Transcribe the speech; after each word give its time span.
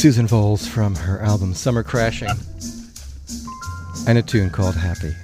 Susan 0.00 0.26
Voles 0.26 0.66
from 0.66 0.94
her 0.94 1.20
album 1.20 1.52
Summer 1.52 1.82
Crashing, 1.82 2.30
and 4.08 4.16
a 4.16 4.22
tune 4.22 4.48
called 4.48 4.74
Happy. 4.74 5.14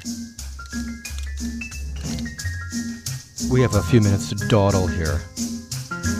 We 3.50 3.62
have 3.62 3.74
a 3.74 3.82
few 3.84 4.02
minutes 4.02 4.28
to 4.28 4.34
dawdle 4.48 4.86
here. 4.86 5.22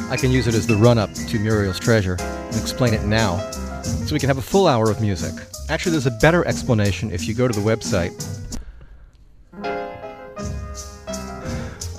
I 0.09 0.17
can 0.17 0.31
use 0.31 0.47
it 0.47 0.55
as 0.55 0.67
the 0.67 0.75
run 0.75 0.97
up 0.97 1.13
to 1.13 1.39
Muriel's 1.39 1.79
Treasure 1.79 2.17
and 2.19 2.57
explain 2.57 2.95
it 2.95 3.05
now, 3.05 3.37
so 3.83 4.15
we 4.15 4.19
can 4.19 4.31
have 4.31 4.39
a 4.39 4.43
full 4.43 4.69
hour 4.69 4.91
of 4.91 5.03
music. 5.03 5.35
Actually, 5.69 5.93
there's 5.93 6.07
a 6.07 6.19
better 6.23 6.43
explanation 6.47 7.11
if 7.11 7.29
you 7.29 7.35
go 7.35 7.47
to 7.47 7.61
the 7.61 7.61
website. 7.61 8.15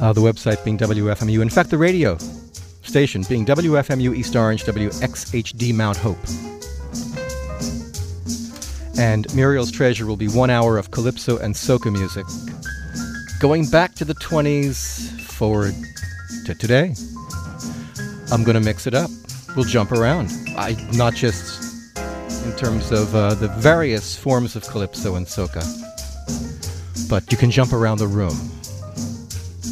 Uh, 0.01 0.11
the 0.11 0.21
website 0.21 0.65
being 0.65 0.79
WFMU. 0.79 1.39
In 1.39 1.51
fact, 1.51 1.69
the 1.69 1.77
radio 1.77 2.17
station 2.81 3.23
being 3.29 3.45
WFMU 3.45 4.15
East 4.15 4.35
Orange, 4.35 4.63
WXHD 4.63 5.71
Mount 5.75 5.97
Hope. 5.97 6.17
And 8.97 9.31
Muriel's 9.35 9.71
Treasure 9.71 10.07
will 10.07 10.17
be 10.17 10.27
one 10.27 10.49
hour 10.49 10.77
of 10.77 10.89
calypso 10.89 11.37
and 11.37 11.53
soca 11.53 11.91
music, 11.91 12.25
going 13.39 13.69
back 13.69 13.93
to 13.95 14.05
the 14.05 14.15
20s, 14.15 15.21
forward 15.21 15.75
to 16.45 16.55
today. 16.55 16.95
I'm 18.31 18.43
going 18.43 18.55
to 18.55 18.61
mix 18.61 18.87
it 18.87 18.95
up. 18.95 19.11
We'll 19.55 19.65
jump 19.65 19.91
around. 19.91 20.31
I 20.57 20.75
not 20.93 21.13
just 21.13 21.95
in 22.45 22.55
terms 22.55 22.91
of 22.91 23.13
uh, 23.15 23.35
the 23.35 23.49
various 23.49 24.17
forms 24.17 24.55
of 24.55 24.63
calypso 24.63 25.15
and 25.15 25.27
soca, 25.27 25.63
but 27.07 27.31
you 27.31 27.37
can 27.37 27.51
jump 27.51 27.73
around 27.73 27.99
the 27.99 28.07
room. 28.07 28.35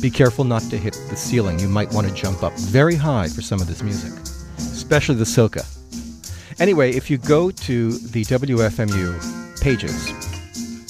Be 0.01 0.11
careful 0.11 0.43
not 0.43 0.61
to 0.69 0.77
hit 0.77 0.93
the 1.09 1.15
ceiling. 1.15 1.59
You 1.59 1.67
might 1.67 1.91
want 1.91 2.07
to 2.07 2.13
jump 2.13 2.43
up 2.43 2.53
very 2.59 2.95
high 2.95 3.27
for 3.27 3.41
some 3.41 3.59
of 3.59 3.67
this 3.67 3.81
music, 3.81 4.13
especially 4.57 5.15
the 5.15 5.23
soca. 5.23 5.65
Anyway, 6.59 6.91
if 6.91 7.09
you 7.09 7.17
go 7.17 7.51
to 7.51 7.91
the 7.91 8.23
WFMU 8.25 9.61
pages, 9.61 10.09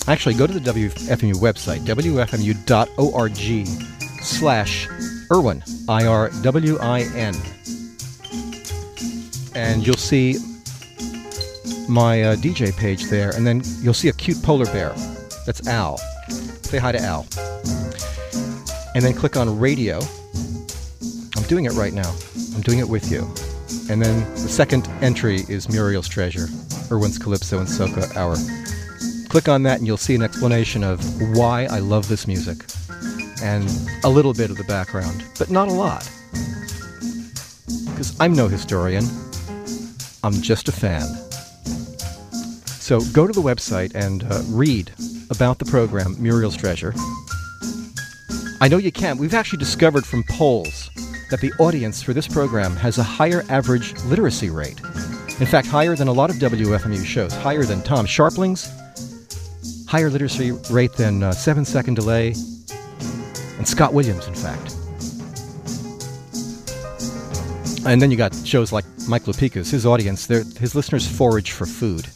actually 0.08 0.36
go 0.36 0.46
to 0.46 0.60
the 0.60 0.72
WFMU 0.72 1.36
website, 1.36 1.80
wfmu.org 1.80 3.68
slash 4.22 4.88
Irwin, 5.32 5.64
I-R-W-I-N. 5.90 7.36
And 9.56 9.88
you'll 9.88 9.96
see 9.96 10.38
my 11.88 12.24
uh, 12.24 12.36
DJ 12.36 12.76
page 12.76 13.06
there, 13.06 13.32
and 13.36 13.48
then 13.48 13.62
you'll 13.82 13.94
see 13.94 14.10
a 14.10 14.14
cute 14.14 14.42
polar 14.44 14.66
bear. 14.66 14.90
That's 15.46 15.68
Al. 15.68 15.98
Say 16.28 16.78
hi 16.78 16.92
to 16.92 17.00
Al 17.00 17.26
and 18.96 19.04
then 19.04 19.14
click 19.14 19.36
on 19.36 19.60
radio. 19.60 20.00
I'm 21.36 21.44
doing 21.44 21.66
it 21.66 21.74
right 21.74 21.94
now. 21.94 22.16
I'm 22.56 22.62
doing 22.62 22.80
it 22.80 22.88
with 22.88 23.12
you. 23.12 23.30
And 23.90 24.02
then 24.02 24.20
the 24.34 24.50
second 24.50 24.88
entry 25.02 25.42
is 25.48 25.70
Muriel's 25.70 26.08
Treasure, 26.08 26.48
Irwin's 26.92 27.18
Calypso 27.18 27.60
and 27.60 27.68
Soca 27.68 28.16
Hour. 28.16 28.36
Click 29.30 29.48
on 29.48 29.64
that 29.64 29.78
and 29.80 29.88
you'll 29.88 29.98
see 29.98 30.16
an 30.16 30.22
explanation 30.22 30.84
of 30.84 31.00
why 31.38 31.66
I 31.66 31.80
love 31.80 32.08
this 32.08 32.28
music 32.28 32.66
and 33.42 33.70
a 34.04 34.10
little 34.10 34.34
bit 34.34 34.50
of 34.50 34.58
the 34.58 34.64
background, 34.64 35.24
but 35.38 35.50
not 35.50 35.68
a 35.68 35.74
lot. 35.74 36.10
Because 37.92 38.16
I'm 38.20 38.34
no 38.34 38.48
historian, 38.48 39.06
I'm 40.24 40.42
just 40.42 40.68
a 40.68 40.72
fan. 40.72 41.08
So 42.80 43.00
go 43.14 43.28
to 43.28 43.34
the 43.34 43.42
website 43.42 43.94
and 43.96 44.24
uh, 44.24 44.42
read 44.48 44.92
about 45.30 45.60
the 45.60 45.66
program 45.66 46.16
Muriel's 46.22 46.56
Treasure 46.56 46.94
I 48.62 48.70
know 48.70 48.78
you 48.78 48.92
can. 48.92 49.18
We've 49.18 49.34
actually 49.34 49.60
discovered 49.60 50.06
from 50.06 50.24
polls 50.24 50.90
that 51.30 51.42
the 51.42 51.52
audience 51.60 52.02
for 52.02 52.14
this 52.14 52.28
program 52.28 52.76
has 52.76 52.98
a 52.98 53.04
higher 53.04 53.44
average 53.50 53.94
literacy 54.04 54.50
rate. 54.50 54.80
In 55.40 55.46
fact, 55.46 55.68
higher 55.68 55.96
than 55.96 56.08
a 56.08 56.14
lot 56.14 56.30
of 56.30 56.38
WFMU 56.38 57.04
shows, 57.06 57.34
higher 57.34 57.64
than 57.64 57.82
Tom 57.82 58.06
Scharpling's, 58.06 58.72
higher 59.88 60.10
literacy 60.10 60.52
rate 60.72 60.94
than 60.94 61.24
uh, 61.24 61.32
Seven 61.32 61.66
Second 61.66 61.96
Delay, 61.96 62.36
and 63.58 63.68
Scott 63.68 63.94
Williams, 63.94 64.28
in 64.28 64.36
fact. 64.36 64.76
And 67.86 68.02
then 68.02 68.10
you 68.10 68.18
got 68.18 68.34
shows 68.46 68.72
like 68.72 68.86
Mike 69.08 69.28
Lupica's. 69.28 69.70
His 69.70 69.86
audience, 69.86 70.26
his 70.28 70.74
listeners 70.74 71.08
forage 71.08 71.52
for 71.52 71.66
food. 71.66 72.08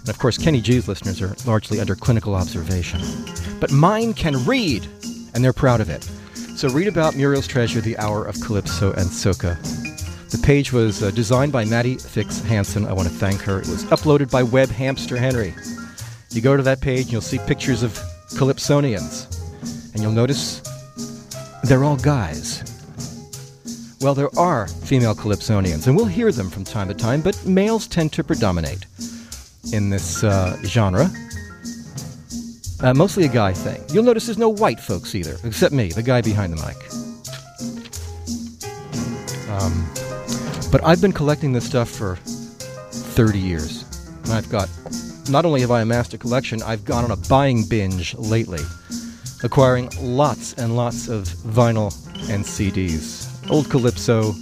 And 0.00 0.08
of 0.08 0.18
course, 0.18 0.36
Kenny 0.36 0.60
G's 0.60 0.88
listeners 0.88 1.22
are 1.22 1.36
largely 1.46 1.80
under 1.80 1.94
clinical 1.94 2.34
observation. 2.34 3.00
But 3.60 3.70
mine 3.70 4.14
can 4.14 4.44
read 4.44 4.88
and 5.34 5.44
they're 5.44 5.52
proud 5.52 5.80
of 5.80 5.90
it. 5.90 6.08
So 6.58 6.68
read 6.70 6.88
about 6.88 7.14
Muriel's 7.14 7.46
Treasure, 7.46 7.80
The 7.80 7.96
Hour 7.98 8.24
of 8.24 8.34
Calypso 8.40 8.90
and 8.94 9.06
Soca. 9.06 9.56
The 10.32 10.38
page 10.38 10.72
was 10.72 11.04
uh, 11.04 11.12
designed 11.12 11.52
by 11.52 11.64
Maddie 11.64 11.98
Fix 11.98 12.40
Hansen. 12.40 12.84
I 12.84 12.92
want 12.92 13.06
to 13.06 13.14
thank 13.14 13.40
her. 13.42 13.60
It 13.60 13.68
was 13.68 13.84
uploaded 13.84 14.28
by 14.28 14.42
Web 14.42 14.68
Hamster 14.68 15.16
Henry. 15.16 15.54
You 16.30 16.40
go 16.40 16.56
to 16.56 16.62
that 16.64 16.80
page 16.80 17.02
and 17.02 17.12
you'll 17.12 17.20
see 17.20 17.38
pictures 17.46 17.84
of 17.84 17.92
Calypsonians. 18.30 19.32
And 19.94 20.02
you'll 20.02 20.10
notice 20.10 20.60
they're 21.62 21.84
all 21.84 21.96
guys. 21.96 22.64
Well, 24.00 24.16
there 24.16 24.36
are 24.36 24.66
female 24.66 25.14
Calypsonians, 25.14 25.86
and 25.86 25.94
we'll 25.96 26.06
hear 26.06 26.32
them 26.32 26.50
from 26.50 26.64
time 26.64 26.88
to 26.88 26.94
time, 26.94 27.20
but 27.20 27.40
males 27.46 27.86
tend 27.86 28.12
to 28.14 28.24
predominate 28.24 28.84
in 29.72 29.90
this 29.90 30.24
uh, 30.24 30.60
genre. 30.64 31.08
Uh, 32.80 32.94
mostly 32.94 33.24
a 33.24 33.28
guy 33.28 33.52
thing. 33.52 33.82
You'll 33.92 34.04
notice 34.04 34.26
there's 34.26 34.38
no 34.38 34.48
white 34.48 34.78
folks 34.78 35.14
either, 35.14 35.36
except 35.42 35.74
me, 35.74 35.88
the 35.88 36.02
guy 36.02 36.20
behind 36.20 36.52
the 36.52 36.64
mic. 36.64 36.76
Um, 39.50 40.70
but 40.70 40.84
I've 40.84 41.00
been 41.00 41.12
collecting 41.12 41.52
this 41.52 41.64
stuff 41.64 41.90
for 41.90 42.16
30 42.16 43.38
years. 43.38 43.84
And 44.24 44.32
I've 44.32 44.48
got, 44.48 44.68
not 45.28 45.44
only 45.44 45.60
have 45.62 45.72
I 45.72 45.80
amassed 45.80 46.14
a 46.14 46.18
collection, 46.18 46.62
I've 46.62 46.84
gone 46.84 47.04
on 47.04 47.10
a 47.10 47.16
buying 47.16 47.64
binge 47.64 48.14
lately, 48.14 48.62
acquiring 49.42 49.90
lots 50.00 50.54
and 50.54 50.76
lots 50.76 51.08
of 51.08 51.24
vinyl 51.24 51.92
and 52.30 52.44
CDs. 52.44 53.26
Old 53.50 53.68
Calypso 53.70 54.34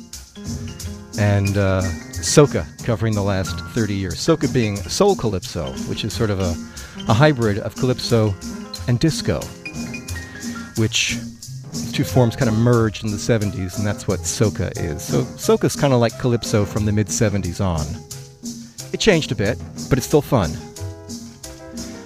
and 1.18 1.56
uh, 1.56 1.80
Soca 2.20 2.66
covering 2.84 3.14
the 3.14 3.22
last 3.22 3.58
30 3.60 3.94
years. 3.94 4.16
Soca 4.16 4.52
being 4.52 4.76
Soul 4.76 5.16
Calypso, 5.16 5.72
which 5.88 6.04
is 6.04 6.12
sort 6.12 6.28
of 6.28 6.40
a 6.40 6.54
a 7.08 7.14
hybrid 7.14 7.58
of 7.58 7.74
calypso 7.76 8.34
and 8.88 8.98
disco, 8.98 9.40
which 10.76 11.18
two 11.92 12.04
forms 12.04 12.36
kind 12.36 12.48
of 12.48 12.56
merged 12.56 13.04
in 13.04 13.10
the 13.10 13.16
70s, 13.16 13.78
and 13.78 13.86
that's 13.86 14.06
what 14.06 14.20
soca 14.20 14.72
is. 14.76 15.02
So 15.02 15.22
soca 15.22 15.64
is 15.64 15.76
kind 15.76 15.92
of 15.92 16.00
like 16.00 16.18
calypso 16.18 16.64
from 16.64 16.84
the 16.84 16.92
mid 16.92 17.08
70s 17.08 17.64
on. 17.64 17.86
It 18.92 19.00
changed 19.00 19.32
a 19.32 19.34
bit, 19.34 19.58
but 19.88 19.98
it's 19.98 20.06
still 20.06 20.22
fun. 20.22 20.50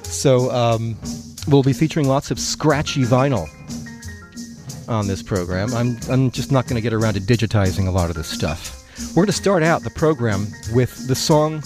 So 0.05 0.51
um, 0.51 0.97
we'll 1.49 1.63
be 1.63 1.73
featuring 1.73 2.09
lots 2.09 2.31
of 2.31 2.39
scratchy 2.39 3.03
vinyl 3.03 3.49
on 4.89 5.07
this 5.07 5.23
program. 5.23 5.73
I'm, 5.75 5.97
I'm 6.11 6.31
just 6.31 6.51
not 6.51 6.67
going 6.67 6.77
to 6.77 6.83
get 6.83 6.93
around 6.93 7.15
to 7.15 7.21
digitizing 7.21 7.87
a 7.87 7.91
lot 7.91 8.11
of 8.11 8.17
this 8.17 8.27
stuff. 8.27 8.77
We're 9.11 9.23
going 9.23 9.27
to 9.29 9.33
start 9.33 9.63
out 9.63 9.83
the 9.83 9.91
program 9.91 10.47
with 10.73 11.09
the 11.09 11.15
song 11.15 11.63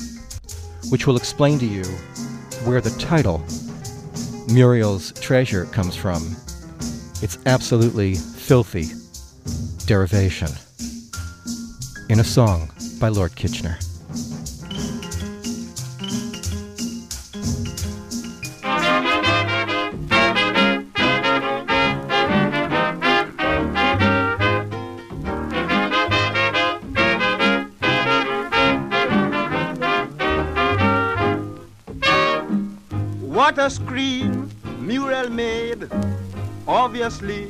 which 0.90 1.06
will 1.06 1.16
explain 1.16 1.58
to 1.58 1.66
you 1.66 1.82
where 2.64 2.80
the 2.80 2.90
title 2.98 3.44
Muriel's 4.48 5.12
Treasure 5.12 5.66
comes 5.66 5.94
from. 5.94 6.36
It's 7.22 7.38
absolutely 7.46 8.14
filthy 8.14 8.88
derivation 9.86 10.48
in 12.08 12.20
a 12.20 12.24
song 12.24 12.70
by 13.00 13.08
Lord 13.08 13.34
Kitchener. 13.36 13.78
Obviously, 36.94 37.48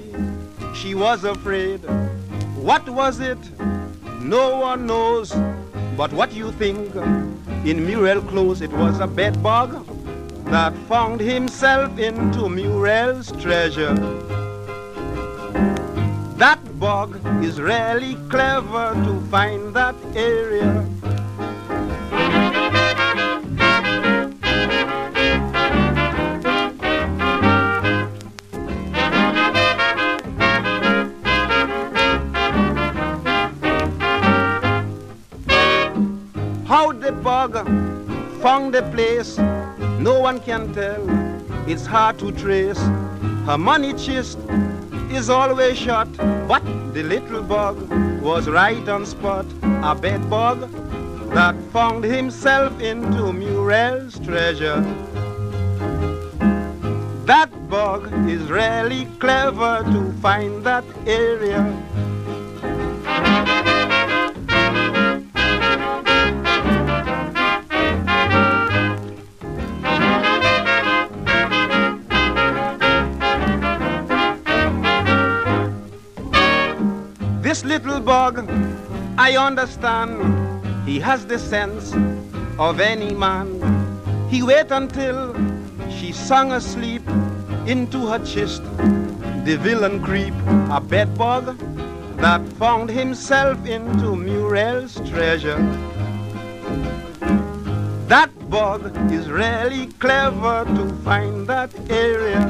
she 0.75 0.95
was 0.95 1.25
afraid. 1.25 1.81
What 2.57 2.89
was 2.89 3.21
it? 3.21 3.37
No 4.23 4.59
one 4.59 4.87
knows. 4.87 5.35
But 5.99 6.11
what 6.15 6.33
you 6.33 6.51
think? 6.53 6.95
In 7.67 7.85
Muriel 7.85 8.23
clothes, 8.23 8.63
it 8.63 8.73
was 8.73 9.01
a 9.01 9.07
bed 9.07 9.43
bug 9.43 9.87
that 10.47 10.73
found 10.89 11.21
himself 11.21 11.99
into 11.99 12.49
Muriel's 12.49 13.33
treasure. 13.33 13.93
That 16.39 16.61
bug 16.81 17.21
is 17.45 17.61
really 17.61 18.15
clever 18.31 18.95
to 18.95 19.21
find 19.31 19.75
that 19.75 19.95
area 20.17 20.87
found 38.55 38.73
the 38.73 38.83
place, 38.95 39.37
no 39.99 40.21
one 40.21 40.39
can 40.39 40.73
tell. 40.73 41.05
It's 41.69 41.87
hard 41.87 42.21
to 42.21 42.31
trace. 42.31 42.79
Her 43.49 43.59
money 43.59 43.95
chest 43.95 44.39
is 45.11 45.29
always 45.29 45.77
shut, 45.77 46.07
but 46.47 46.63
the 46.95 47.03
little 47.03 47.43
bug 47.43 47.77
was 48.23 48.49
right 48.49 48.89
on 48.89 49.07
spot. 49.07 49.47
A 49.91 49.93
bed 49.97 50.31
bug 50.31 50.71
that 51.35 51.57
found 51.73 52.05
himself 52.05 52.81
into 52.81 53.33
Muriel's 53.33 54.21
treasure. 54.21 54.81
That 57.33 57.51
bug 57.69 58.03
is 58.31 58.43
really 58.53 59.09
clever 59.19 59.83
to 59.95 60.13
find 60.23 60.63
that 60.63 60.85
area. 61.09 61.61
I 79.27 79.39
understand, 79.39 80.21
he 80.87 81.01
has 81.01 81.25
the 81.25 81.39
sense 81.39 81.95
of 82.59 82.79
any 82.79 83.15
man. 83.15 83.49
He 84.29 84.43
wait 84.43 84.71
until 84.71 85.35
she 85.89 86.13
sung 86.13 86.53
asleep 86.53 87.01
into 87.67 88.07
her 88.09 88.19
chest. 88.19 88.63
The 89.47 89.57
villain 89.57 90.03
creep, 90.03 90.35
a 90.71 90.79
bedbug 90.79 91.57
that 92.19 92.47
found 92.59 92.91
himself 92.91 93.65
into 93.65 94.15
Muriel's 94.15 94.97
treasure. 95.09 95.57
That 98.09 98.29
bug 98.51 98.95
is 99.11 99.31
really 99.31 99.87
clever 100.05 100.67
to 100.67 100.95
find 101.03 101.47
that 101.47 101.71
area. 101.89 102.43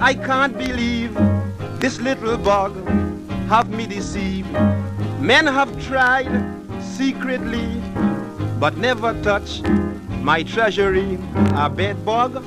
I 0.00 0.12
can't 0.12 0.56
believe 0.58 1.14
this 1.80 1.98
little 2.00 2.36
bug 2.36 2.74
have 3.48 3.70
me 3.70 3.86
deceived. 3.86 4.52
Men 5.20 5.46
have 5.46 5.70
tried 5.86 6.28
secretly, 6.82 7.80
but 8.60 8.76
never 8.76 9.14
touched 9.22 9.66
my 10.20 10.42
treasury. 10.42 11.18
A 11.54 11.70
bed 11.70 12.04
bug 12.04 12.44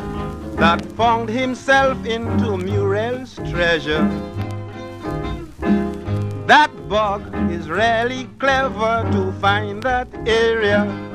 that 0.57 0.85
found 0.91 1.29
himself 1.29 2.05
into 2.05 2.55
Muriel's 2.55 3.35
treasure. 3.49 4.07
That 6.45 6.69
bug 6.87 7.51
is 7.51 7.67
really 7.67 8.29
clever 8.37 9.09
to 9.11 9.31
find 9.41 9.81
that 9.83 10.07
area. 10.27 11.08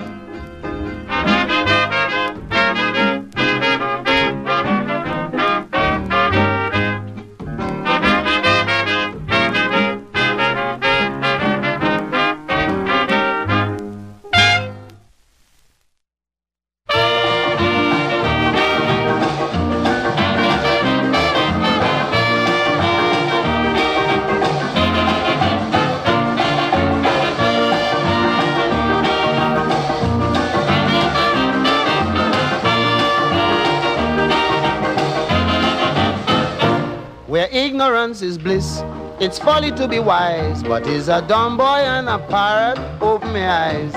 It's 39.24 39.38
folly 39.38 39.72
to 39.72 39.88
be 39.88 39.98
wise. 39.98 40.62
But 40.62 40.86
is 40.86 41.08
a 41.08 41.22
dumb 41.22 41.56
boy 41.56 41.80
and 41.96 42.08
a 42.10 42.18
parrot 42.18 42.78
open 43.00 43.32
my 43.32 43.48
eyes. 43.48 43.94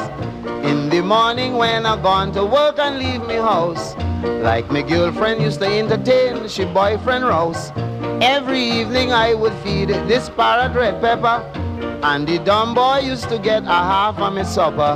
In 0.65 0.89
the 0.89 1.01
morning 1.01 1.55
when 1.55 1.85
I 1.85 2.01
gone 2.01 2.31
to 2.31 2.45
work 2.45 2.79
and 2.79 2.97
leave 2.97 3.21
me 3.27 3.35
house, 3.35 3.95
like 4.41 4.71
my 4.71 4.81
girlfriend 4.81 5.41
used 5.41 5.59
to 5.59 5.67
entertain 5.67 6.47
she 6.47 6.63
boyfriend 6.63 7.25
Rouse. 7.25 7.71
Every 8.21 8.61
evening 8.61 9.11
I 9.11 9.33
would 9.33 9.53
feed 9.63 9.89
this 9.89 10.29
parrot 10.29 10.75
red 10.75 11.01
pepper, 11.01 11.43
and 12.03 12.25
the 12.25 12.39
dumb 12.39 12.73
boy 12.73 12.99
used 12.99 13.27
to 13.29 13.37
get 13.37 13.63
a 13.63 13.81
half 13.91 14.17
of 14.19 14.33
my 14.33 14.43
supper. 14.43 14.93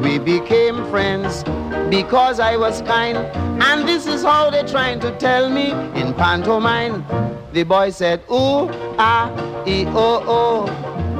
We 0.00 0.18
became 0.20 0.88
friends 0.90 1.42
because 1.90 2.38
I 2.38 2.56
was 2.56 2.82
kind, 2.82 3.18
and 3.62 3.88
this 3.88 4.06
is 4.06 4.22
how 4.22 4.50
they're 4.50 4.66
trying 4.66 5.00
to 5.00 5.10
tell 5.18 5.50
me 5.50 5.72
in 6.00 6.14
pantomime. 6.14 7.04
The 7.52 7.64
boy 7.64 7.90
said, 7.90 8.20
ooh, 8.30 8.70
ah, 8.96 9.26
e, 9.66 9.84
oh, 9.88 10.22
oh. 10.26 10.68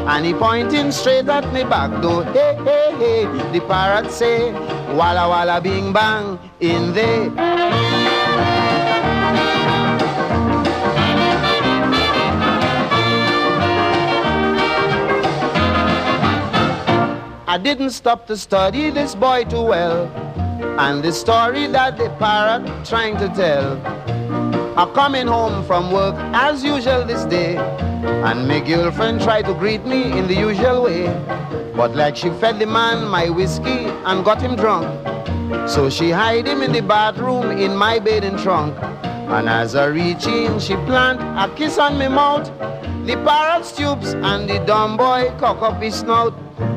And 0.06 0.24
he 0.24 0.32
pointing 0.32 0.92
straight 0.92 1.28
at 1.28 1.52
me 1.52 1.64
back 1.64 2.00
door. 2.00 2.22
Hey, 2.24 2.56
hey, 2.62 2.94
hey. 2.98 3.24
The 3.52 3.60
parrot 3.66 4.12
say, 4.12 4.52
walla 4.94 5.28
walla 5.28 5.60
bing 5.60 5.92
bang 5.92 6.38
in 6.60 6.92
there. 6.94 7.30
I 17.48 17.58
didn't 17.58 17.90
stop 17.90 18.28
to 18.28 18.36
study 18.36 18.90
this 18.90 19.16
boy 19.16 19.42
too 19.42 19.62
well. 19.62 20.06
And 20.78 21.02
the 21.02 21.10
story 21.12 21.66
that 21.66 21.98
the 21.98 22.08
parrot 22.20 22.86
trying 22.86 23.16
to 23.16 23.28
tell. 23.34 24.19
I'm 24.80 24.94
coming 24.94 25.26
home 25.26 25.62
from 25.66 25.92
work 25.92 26.14
as 26.32 26.64
usual 26.64 27.04
this 27.04 27.26
day. 27.26 27.58
And 27.58 28.48
my 28.48 28.60
girlfriend 28.60 29.20
tried 29.20 29.44
to 29.44 29.52
greet 29.52 29.84
me 29.84 30.18
in 30.18 30.26
the 30.26 30.34
usual 30.34 30.84
way. 30.84 31.04
But 31.76 31.94
like 31.94 32.16
she 32.16 32.30
fed 32.40 32.58
the 32.58 32.64
man 32.64 33.06
my 33.06 33.28
whiskey 33.28 33.84
and 34.08 34.24
got 34.24 34.40
him 34.40 34.56
drunk. 34.56 34.88
So 35.68 35.90
she 35.90 36.10
hide 36.10 36.46
him 36.46 36.62
in 36.62 36.72
the 36.72 36.80
bathroom 36.80 37.50
in 37.50 37.76
my 37.76 37.98
bathing 37.98 38.38
trunk. 38.38 38.74
And 38.82 39.50
as 39.50 39.76
I 39.76 39.84
reach 39.84 40.26
in, 40.26 40.58
she 40.58 40.76
plant 40.88 41.20
a 41.20 41.54
kiss 41.54 41.76
on 41.76 41.98
me 41.98 42.08
mouth. 42.08 42.46
The 43.04 43.16
parrot 43.22 43.66
stoops 43.66 44.14
and 44.14 44.48
the 44.48 44.60
dumb 44.60 44.96
boy 44.96 45.30
cock 45.36 45.60
up 45.60 45.82
his 45.82 45.96
snout. 45.96 46.32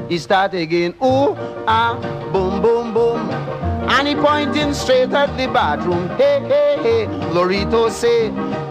He 0.10 0.18
start 0.18 0.54
again, 0.54 0.94
ooh, 1.02 1.38
ah, 1.68 1.98
boom, 2.34 2.62
boom, 2.62 2.94
boom. 2.94 3.53
And 3.90 4.08
he 4.08 4.16
pointing 4.16 4.74
straight 4.74 5.12
at 5.14 5.36
the 5.38 5.48
bathroom. 5.48 6.08
Hey, 6.18 6.40
hey, 6.42 6.78
hey, 6.82 7.06
Lorito 7.34 7.90
say, 7.90 8.30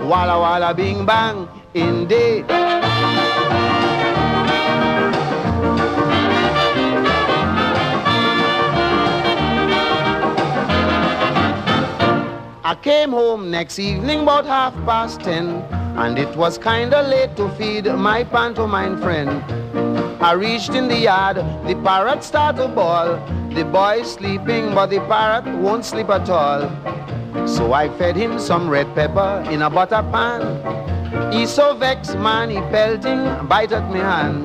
walla 0.08 0.38
walla 0.38 0.74
bing 0.74 1.06
bang, 1.06 1.48
in 1.74 2.06
day. 2.06 2.44
I 12.64 12.74
came 12.82 13.10
home 13.10 13.50
next 13.50 13.78
evening 13.78 14.20
about 14.20 14.46
half 14.46 14.74
past 14.86 15.20
ten, 15.20 15.48
and 15.96 16.18
it 16.18 16.34
was 16.36 16.56
kinda 16.56 17.02
late 17.02 17.36
to 17.36 17.48
feed 17.50 17.84
my 17.86 18.24
pantomime 18.24 19.00
friend. 19.00 19.42
I 20.22 20.32
reached 20.32 20.74
in 20.74 20.88
the 20.88 20.96
yard, 20.96 21.36
the 21.66 21.74
parrot 21.84 22.24
started 22.24 22.62
to 22.62 22.68
bawl. 22.68 23.18
The 23.54 23.64
boy 23.64 24.02
sleeping, 24.02 24.74
but 24.74 24.86
the 24.86 25.00
parrot 25.00 25.46
won't 25.58 25.84
sleep 25.84 26.08
at 26.08 26.28
all. 26.30 26.68
So 27.46 27.72
I 27.72 27.88
fed 27.98 28.16
him 28.16 28.38
some 28.38 28.68
red 28.68 28.94
pepper 28.94 29.44
in 29.50 29.62
a 29.62 29.68
butter 29.68 30.02
pan. 30.10 31.32
He 31.32 31.46
so 31.46 31.74
vexed, 31.74 32.16
man, 32.16 32.48
he 32.48 32.56
pelting, 32.72 33.46
bite 33.48 33.72
at 33.72 33.90
me 33.92 34.00
hand. 34.00 34.44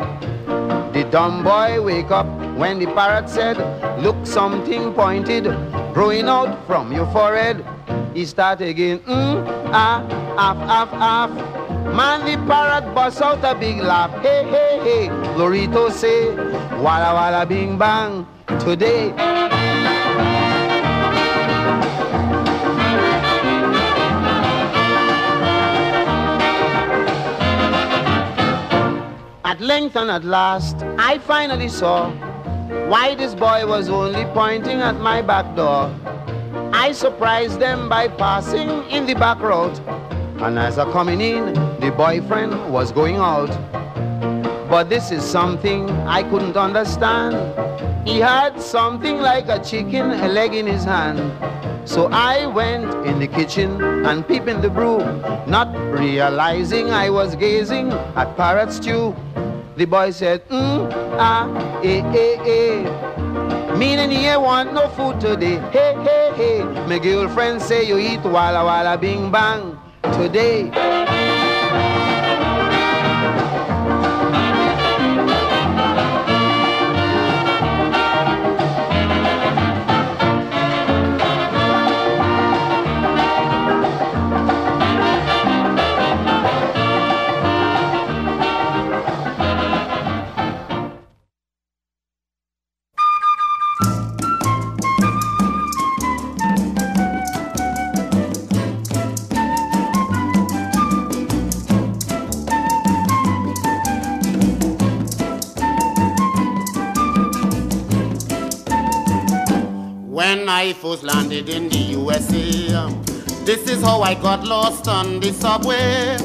The 0.94 1.08
dumb 1.10 1.44
boy 1.44 1.82
wake 1.82 2.12
up 2.12 2.28
when 2.58 2.80
the 2.80 2.88
parrot 2.88 3.30
said, 3.30 3.58
Look, 4.02 4.26
something 4.26 4.94
pointed 4.94 5.46
growing 5.94 6.28
out 6.28 6.66
from 6.68 6.92
your 6.92 7.06
forehead. 7.12 7.66
He 8.14 8.26
start 8.26 8.62
again, 8.62 9.00
mm, 9.00 9.72
ah, 9.72 10.02
af, 10.38 10.58
af, 10.68 10.94
af. 10.94 11.58
Man, 11.96 12.26
the 12.26 12.36
parrot 12.46 12.94
bust 12.94 13.22
out 13.22 13.44
a 13.44 13.56
big 13.56 13.78
laugh. 13.78 14.12
Hey, 14.22 14.44
hey, 14.44 14.80
hey. 14.84 15.08
Lorito 15.38 15.92
say, 15.92 16.30
walla 16.78 17.14
walla 17.14 17.46
bing 17.46 17.78
bang 17.78 18.26
today. 18.60 19.12
At 29.44 29.62
length 29.62 29.96
and 29.96 30.12
at 30.12 30.24
last, 30.24 30.76
I 31.00 31.18
finally 31.20 31.68
saw 31.68 32.12
why 32.90 33.16
this 33.16 33.34
boy 33.34 33.66
was 33.66 33.90
only 33.90 34.26
pointing 34.34 34.82
at 34.82 35.00
my 35.00 35.22
back 35.22 35.56
door. 35.56 35.90
I 36.74 36.92
surprised 36.92 37.60
them 37.60 37.90
by 37.90 38.08
passing 38.08 38.70
in 38.90 39.06
the 39.08 39.16
back 39.16 39.40
road. 39.40 39.80
And 40.40 40.60
as 40.60 40.78
I 40.78 40.92
coming 40.92 41.22
in, 41.22 41.54
the 41.80 41.92
boyfriend 41.96 42.72
was 42.72 42.92
going 42.92 43.16
out. 43.16 43.50
But 44.70 44.90
this 44.90 45.12
is 45.12 45.24
something 45.24 45.90
I 46.06 46.24
couldn't 46.24 46.58
understand. 46.58 47.36
He 48.06 48.20
had 48.20 48.62
something 48.62 49.18
like 49.20 49.48
a 49.48 49.64
chicken 49.64 50.12
a 50.12 50.28
leg 50.28 50.54
in 50.54 50.68
his 50.68 50.84
hand. 50.84 51.20
So 51.88 52.10
I 52.12 52.48
went 52.48 52.94
in 53.08 53.18
the 53.20 53.28
kitchen 53.28 53.82
and 53.82 54.28
peeped 54.28 54.50
in 54.50 54.62
the 54.62 54.70
brew, 54.70 54.98
not 55.48 55.74
realizing 55.98 56.90
I 56.90 57.10
was 57.10 57.36
gazing 57.36 57.94
at 57.94 58.36
parrot 58.36 58.74
stew. 58.74 59.16
The 59.78 59.86
boy 59.86 60.12
said, 60.12 60.46
mm, 60.50 60.92
ah, 61.18 61.48
eh, 61.82 62.02
eh, 62.04 62.38
eh. 62.44 63.76
Meaning 63.78 64.12
he 64.12 64.26
ain't 64.26 64.42
want 64.42 64.74
no 64.74 64.90
food 64.90 65.22
today. 65.22 65.60
Hey, 65.72 65.96
hey, 66.04 66.32
hey. 66.36 66.64
My 66.88 67.00
girlfriend 67.00 67.62
say 67.62 67.88
you 67.88 67.98
eat 67.98 68.22
walla 68.24 68.66
walla 68.66 68.98
bing 68.98 69.32
bang 69.32 69.78
today. 70.14 70.72
I 110.68 110.74
first 110.74 111.02
landed 111.02 111.48
in 111.48 111.70
the 111.70 111.78
USA. 111.96 112.92
This 113.46 113.70
is 113.70 113.82
how 113.82 114.02
I 114.02 114.16
got 114.16 114.44
lost 114.44 114.90
on 114.90 115.22
the 115.22 115.32
subway. 115.32 116.18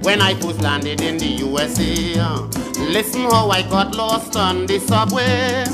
When 0.00 0.22
I 0.22 0.32
first 0.32 0.62
landed 0.62 1.02
in 1.02 1.18
the 1.18 1.26
USA. 1.26 2.14
Listen 2.90 3.24
how 3.24 3.50
I 3.50 3.60
got 3.60 3.94
lost 3.94 4.34
on 4.34 4.64
the 4.64 4.78
subway. 4.78 5.66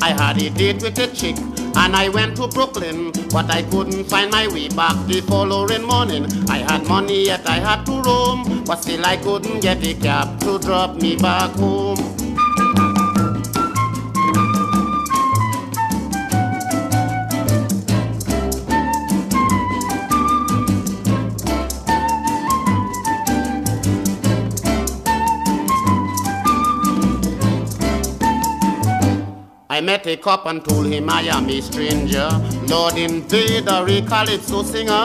I 0.00 0.12
had 0.18 0.40
a 0.40 0.48
date 0.48 0.80
with 0.80 0.98
a 0.98 1.08
chick 1.08 1.36
and 1.76 1.94
I 1.94 2.08
went 2.08 2.36
to 2.36 2.48
Brooklyn, 2.48 3.12
but 3.30 3.50
I 3.50 3.64
couldn't 3.64 4.04
find 4.04 4.30
my 4.30 4.48
way 4.48 4.68
back 4.68 4.96
the 5.06 5.20
following 5.20 5.82
morning. 5.82 6.24
I 6.48 6.60
had 6.60 6.88
money 6.88 7.26
yet 7.26 7.46
I 7.46 7.58
had 7.58 7.84
to 7.84 8.00
roam, 8.00 8.64
but 8.64 8.76
still 8.76 9.04
I 9.04 9.18
couldn't 9.18 9.60
get 9.60 9.86
a 9.86 9.92
cab 9.92 10.40
to 10.40 10.58
drop 10.58 11.02
me 11.02 11.16
back 11.16 11.50
home. 11.50 11.98
I 29.78 29.80
met 29.80 30.08
a 30.08 30.16
cop 30.16 30.44
and 30.46 30.64
told 30.64 30.86
him 30.86 31.08
I 31.08 31.20
am 31.20 31.48
a 31.48 31.60
stranger. 31.60 32.28
Lord 32.66 32.96
invader, 32.96 33.86
a 33.86 34.02
calypso 34.02 34.64
singer. 34.64 35.04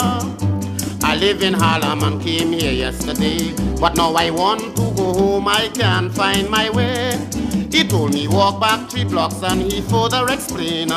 I 1.04 1.16
live 1.16 1.44
in 1.44 1.54
Harlem 1.54 2.02
and 2.02 2.20
came 2.20 2.54
here 2.54 2.72
yesterday. 2.72 3.54
But 3.80 3.96
now 3.96 4.16
I 4.16 4.32
want 4.32 4.76
to 4.78 4.92
go 4.96 5.14
home, 5.14 5.48
I 5.48 5.68
can't 5.68 6.12
find 6.12 6.50
my 6.50 6.72
way. 6.72 7.12
He 7.72 7.88
told 7.88 8.16
me 8.16 8.28
walk 8.28 8.60
back 8.60 8.90
three 8.90 9.04
blocks 9.04 9.44
and 9.44 9.62
he 9.62 9.82
further 9.82 10.28
explained. 10.30 10.90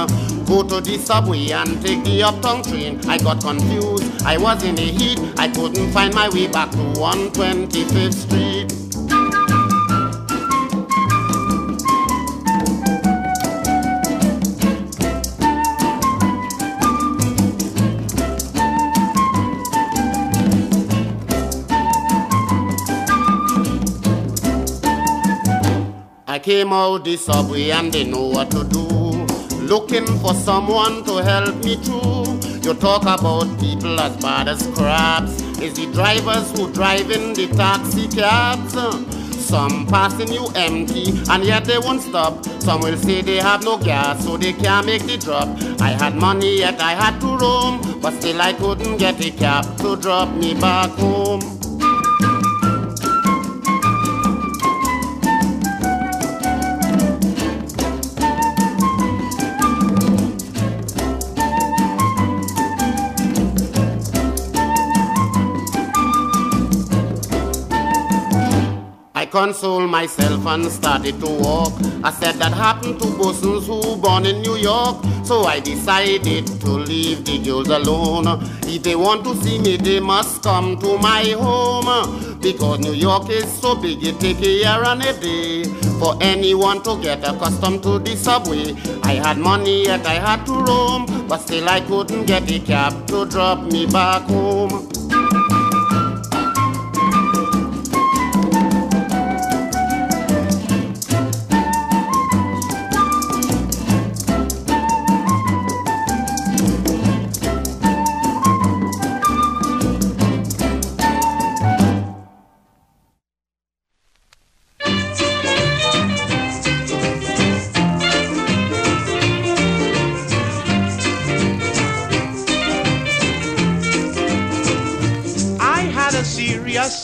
Go 0.46 0.62
to 0.62 0.80
the 0.80 0.96
subway 0.96 1.50
and 1.50 1.78
take 1.84 2.02
the 2.02 2.22
uptown 2.22 2.62
train. 2.62 2.98
I 3.06 3.18
got 3.18 3.42
confused, 3.42 4.22
I 4.22 4.38
was 4.38 4.64
in 4.64 4.78
a 4.78 4.80
heat. 4.80 5.20
I 5.36 5.48
couldn't 5.48 5.92
find 5.92 6.14
my 6.14 6.30
way 6.30 6.46
back 6.46 6.70
to 6.70 6.78
125th 6.78 8.14
Street. 8.14 8.85
Came 26.46 26.72
out 26.72 27.02
the 27.02 27.16
subway 27.16 27.70
and 27.70 27.92
they 27.92 28.04
know 28.04 28.28
what 28.28 28.48
to 28.52 28.62
do. 28.62 28.86
Looking 29.66 30.06
for 30.20 30.32
someone 30.32 31.02
to 31.02 31.16
help 31.16 31.56
me 31.64 31.74
through. 31.74 32.38
You 32.62 32.72
talk 32.74 33.02
about 33.02 33.58
people 33.58 33.98
as 33.98 34.16
bad 34.18 34.46
as 34.46 34.64
crabs. 34.76 35.42
It's 35.60 35.76
the 35.76 35.86
drivers 35.92 36.52
who 36.52 36.72
drive 36.72 37.10
in 37.10 37.34
the 37.34 37.48
taxi 37.48 38.06
cabs. 38.06 38.74
Some 39.44 39.88
passing 39.88 40.32
you 40.32 40.46
empty 40.54 41.14
and 41.28 41.42
yet 41.42 41.64
they 41.64 41.78
won't 41.78 42.02
stop. 42.02 42.44
Some 42.62 42.80
will 42.80 42.96
say 42.96 43.22
they 43.22 43.38
have 43.38 43.64
no 43.64 43.76
gas 43.76 44.24
so 44.24 44.36
they 44.36 44.52
can't 44.52 44.86
make 44.86 45.02
the 45.02 45.16
drop. 45.16 45.48
I 45.80 45.90
had 45.90 46.14
money 46.14 46.58
yet 46.58 46.80
I 46.80 46.92
had 46.92 47.20
to 47.22 47.36
roam, 47.38 48.00
but 48.00 48.12
still 48.20 48.40
I 48.40 48.52
couldn't 48.52 48.98
get 48.98 49.20
a 49.20 49.32
cab 49.32 49.64
to 49.78 49.96
drop 49.96 50.32
me 50.32 50.54
back 50.54 50.90
home. 50.90 51.55
Console 69.36 69.86
myself 69.86 70.46
and 70.46 70.64
started 70.72 71.20
to 71.20 71.26
walk. 71.26 71.74
I 72.02 72.10
said 72.10 72.36
that 72.36 72.54
happened 72.54 72.98
to 73.00 73.06
persons 73.18 73.66
who 73.66 73.94
born 73.96 74.24
in 74.24 74.40
New 74.40 74.56
York. 74.56 74.96
So 75.24 75.44
I 75.44 75.60
decided 75.60 76.46
to 76.62 76.70
leave 76.70 77.22
the 77.26 77.36
girls 77.44 77.68
alone. 77.68 78.24
If 78.62 78.82
they 78.82 78.96
want 78.96 79.24
to 79.24 79.34
see 79.42 79.58
me, 79.58 79.76
they 79.76 80.00
must 80.00 80.42
come 80.42 80.78
to 80.78 80.96
my 80.96 81.24
home. 81.38 82.40
Because 82.40 82.78
New 82.78 82.94
York 82.94 83.28
is 83.28 83.52
so 83.60 83.74
big, 83.74 84.02
it 84.02 84.18
take 84.20 84.40
a 84.40 84.48
year 84.48 84.82
and 84.90 85.02
a 85.02 85.12
day 85.20 85.64
for 86.00 86.16
anyone 86.22 86.82
to 86.84 86.98
get 87.02 87.22
accustomed 87.22 87.82
to 87.82 87.98
the 87.98 88.16
subway. 88.16 88.72
I 89.02 89.20
had 89.24 89.36
money, 89.36 89.84
yet 89.84 90.06
I 90.06 90.14
had 90.14 90.46
to 90.46 90.52
roam, 90.52 91.28
but 91.28 91.42
still 91.42 91.68
I 91.68 91.80
couldn't 91.82 92.24
get 92.24 92.50
a 92.50 92.58
cab 92.58 93.06
to 93.08 93.26
drop 93.26 93.60
me 93.70 93.84
back 93.84 94.22
home. 94.22 94.88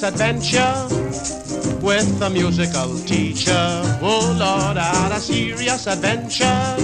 Adventure 0.03 0.89
with 1.81 2.23
a 2.23 2.31
musical 2.31 2.99
teacher. 3.01 3.83
Oh 4.01 4.35
Lord, 4.39 4.77
had 4.77 5.13
a 5.13 5.21
serious 5.21 5.87
adventure 5.87 6.77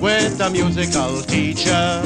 with 0.00 0.40
a 0.40 0.50
musical 0.50 1.22
teacher. 1.22 2.02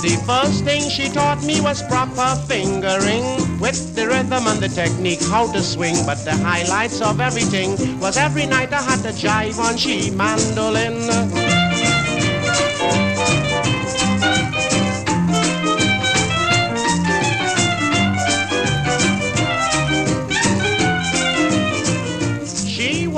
The 0.00 0.22
first 0.26 0.64
thing 0.64 0.88
she 0.88 1.08
taught 1.08 1.42
me 1.42 1.60
was 1.60 1.82
proper 1.82 2.40
fingering 2.46 3.24
with 3.58 3.94
the 3.94 4.06
rhythm 4.06 4.46
and 4.46 4.60
the 4.60 4.68
technique, 4.68 5.22
how 5.22 5.50
to 5.52 5.62
swing. 5.62 5.96
But 6.06 6.24
the 6.24 6.36
highlights 6.36 7.00
of 7.00 7.20
everything 7.20 7.98
was 7.98 8.16
every 8.16 8.46
night 8.46 8.72
I 8.72 8.82
had 8.82 9.02
to 9.02 9.10
jive 9.10 9.58
on 9.58 9.76
she 9.76 10.10
mandolin. 10.10 11.57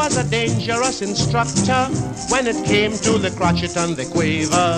Was 0.01 0.17
a 0.17 0.25
dangerous 0.31 1.03
instructor 1.03 1.85
when 2.31 2.47
it 2.47 2.57
came 2.65 2.93
to 2.93 3.19
the 3.19 3.31
crotchet 3.37 3.77
and 3.77 3.95
the 3.99 4.07
quaver. 4.07 4.73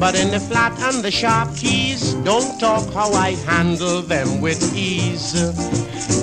But 0.00 0.16
in 0.16 0.32
the 0.32 0.40
flat 0.40 0.76
and 0.80 1.04
the 1.04 1.10
sharp 1.12 1.54
keys, 1.54 2.14
don't 2.24 2.58
talk 2.58 2.92
how 2.92 3.12
I 3.12 3.36
handle 3.46 4.02
them 4.02 4.40
with 4.40 4.74
ease. 4.74 5.34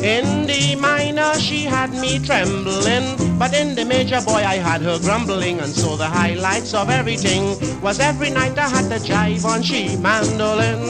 In 0.04 0.46
the 0.46 0.76
minor, 0.76 1.36
she 1.36 1.64
had 1.64 1.92
me 1.94 2.20
trembling, 2.20 3.06
but 3.40 3.54
in 3.54 3.76
the 3.76 3.86
major, 3.86 4.20
boy, 4.20 4.44
I 4.56 4.58
had 4.58 4.82
her 4.82 5.00
grumbling. 5.00 5.60
And 5.62 5.72
so 5.74 5.96
the 5.96 6.10
highlights 6.20 6.74
of 6.74 6.90
everything 6.90 7.44
was 7.80 8.02
every 8.02 8.30
night 8.30 8.58
I 8.58 8.68
had 8.68 8.90
to 8.90 9.00
jive 9.00 9.46
on 9.46 9.64
she 9.64 9.96
mandolin. 9.96 10.84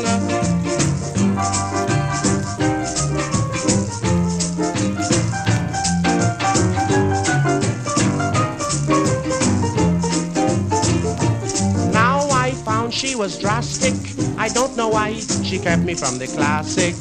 Was 13.15 13.39
drastic. 13.39 13.95
I 14.38 14.50
don't 14.50 14.75
know 14.75 14.89
why 14.89 15.13
she 15.43 15.57
kept 15.60 15.84
me 15.84 15.93
from 15.93 16.17
the 16.17 16.27
classic. 16.27 16.95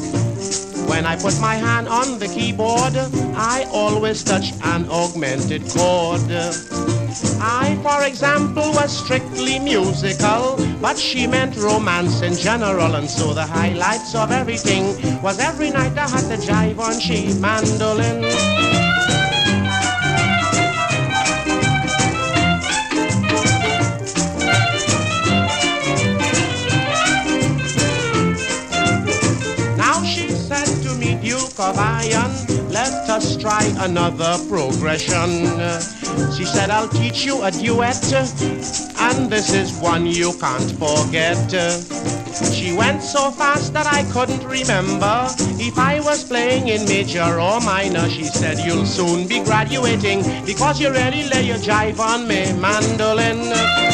When 0.88 1.06
I 1.06 1.16
put 1.16 1.38
my 1.40 1.54
hand 1.54 1.88
on 1.88 2.18
the 2.18 2.28
keyboard, 2.28 2.96
I 3.36 3.66
always 3.72 4.22
touch 4.22 4.52
an 4.62 4.88
augmented 4.90 5.62
chord. 5.70 6.22
I, 7.40 7.78
for 7.82 8.06
example, 8.06 8.70
was 8.72 8.96
strictly 8.96 9.58
musical, 9.58 10.56
but 10.80 10.98
she 10.98 11.26
meant 11.26 11.56
romance 11.56 12.22
in 12.22 12.34
general, 12.34 12.94
and 12.94 13.08
so 13.08 13.34
the 13.34 13.46
highlights 13.46 14.14
of 14.14 14.30
everything 14.30 15.22
was 15.22 15.38
every 15.38 15.70
night 15.70 15.96
I 15.98 16.08
had 16.08 16.28
to 16.28 16.36
jive 16.36 16.78
on 16.78 17.00
she 17.00 17.32
mandolin. 17.40 18.83
Of 31.64 31.78
iron. 31.78 32.30
Let 32.70 33.08
us 33.08 33.36
try 33.36 33.64
another 33.78 34.36
progression. 34.48 35.48
She 36.36 36.44
said, 36.44 36.70
I'll 36.70 36.88
teach 36.88 37.24
you 37.24 37.42
a 37.42 37.50
duet, 37.50 38.12
and 38.12 39.30
this 39.30 39.52
is 39.52 39.72
one 39.80 40.06
you 40.06 40.32
can't 40.38 40.70
forget. 40.72 41.50
She 42.52 42.76
went 42.76 43.02
so 43.02 43.30
fast 43.30 43.72
that 43.72 43.86
I 43.86 44.02
couldn't 44.12 44.44
remember 44.44 45.28
if 45.58 45.78
I 45.78 46.00
was 46.00 46.24
playing 46.24 46.68
in 46.68 46.84
major 46.84 47.40
or 47.40 47.60
minor. 47.60 48.08
She 48.10 48.24
said, 48.24 48.58
You'll 48.58 48.86
soon 48.86 49.26
be 49.26 49.42
graduating 49.42 50.22
because 50.44 50.80
you 50.80 50.90
really 50.90 51.28
lay 51.28 51.44
your 51.46 51.58
jive 51.58 51.98
on 52.00 52.28
me, 52.28 52.52
mandolin. 52.60 53.93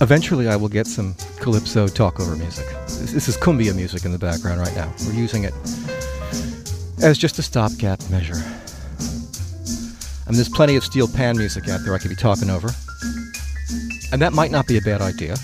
Eventually, 0.00 0.46
I 0.48 0.56
will 0.56 0.68
get 0.68 0.86
some 0.86 1.14
calypso 1.40 1.86
talkover 1.86 2.38
music. 2.38 2.66
This 2.86 3.28
is 3.28 3.36
cumbia 3.38 3.74
music 3.74 4.04
in 4.04 4.12
the 4.12 4.18
background 4.18 4.60
right 4.60 4.74
now. 4.76 4.92
We're 5.06 5.14
using 5.14 5.44
it 5.44 5.54
as 7.02 7.16
just 7.16 7.38
a 7.38 7.42
stopgap 7.42 8.00
measure. 8.10 8.36
And 10.26 10.36
there's 10.36 10.50
plenty 10.50 10.76
of 10.76 10.84
steel 10.84 11.08
pan 11.08 11.38
music 11.38 11.68
out 11.68 11.80
there 11.84 11.94
I 11.94 11.98
could 11.98 12.10
be 12.10 12.16
talking 12.16 12.50
over. 12.50 12.68
And 14.12 14.20
that 14.20 14.34
might 14.34 14.50
not 14.50 14.66
be 14.66 14.76
a 14.76 14.82
bad 14.82 15.00
idea. 15.00 15.36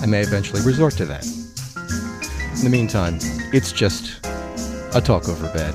I 0.00 0.06
may 0.06 0.22
eventually 0.22 0.62
resort 0.62 0.94
to 0.94 1.04
that. 1.06 1.26
In 2.56 2.64
the 2.64 2.70
meantime, 2.70 3.18
it's 3.52 3.70
just 3.70 4.24
a 4.94 5.00
talkover 5.00 5.52
bed. 5.52 5.74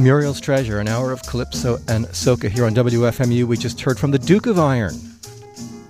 Muriel's 0.00 0.40
Treasure, 0.40 0.80
an 0.80 0.88
hour 0.88 1.12
of 1.12 1.22
calypso 1.22 1.76
and 1.86 2.06
soca 2.06 2.50
here 2.50 2.64
on 2.64 2.74
WFMU. 2.74 3.44
We 3.44 3.56
just 3.56 3.80
heard 3.80 4.00
from 4.00 4.10
the 4.10 4.18
Duke 4.18 4.46
of 4.46 4.58
Iron 4.58 4.94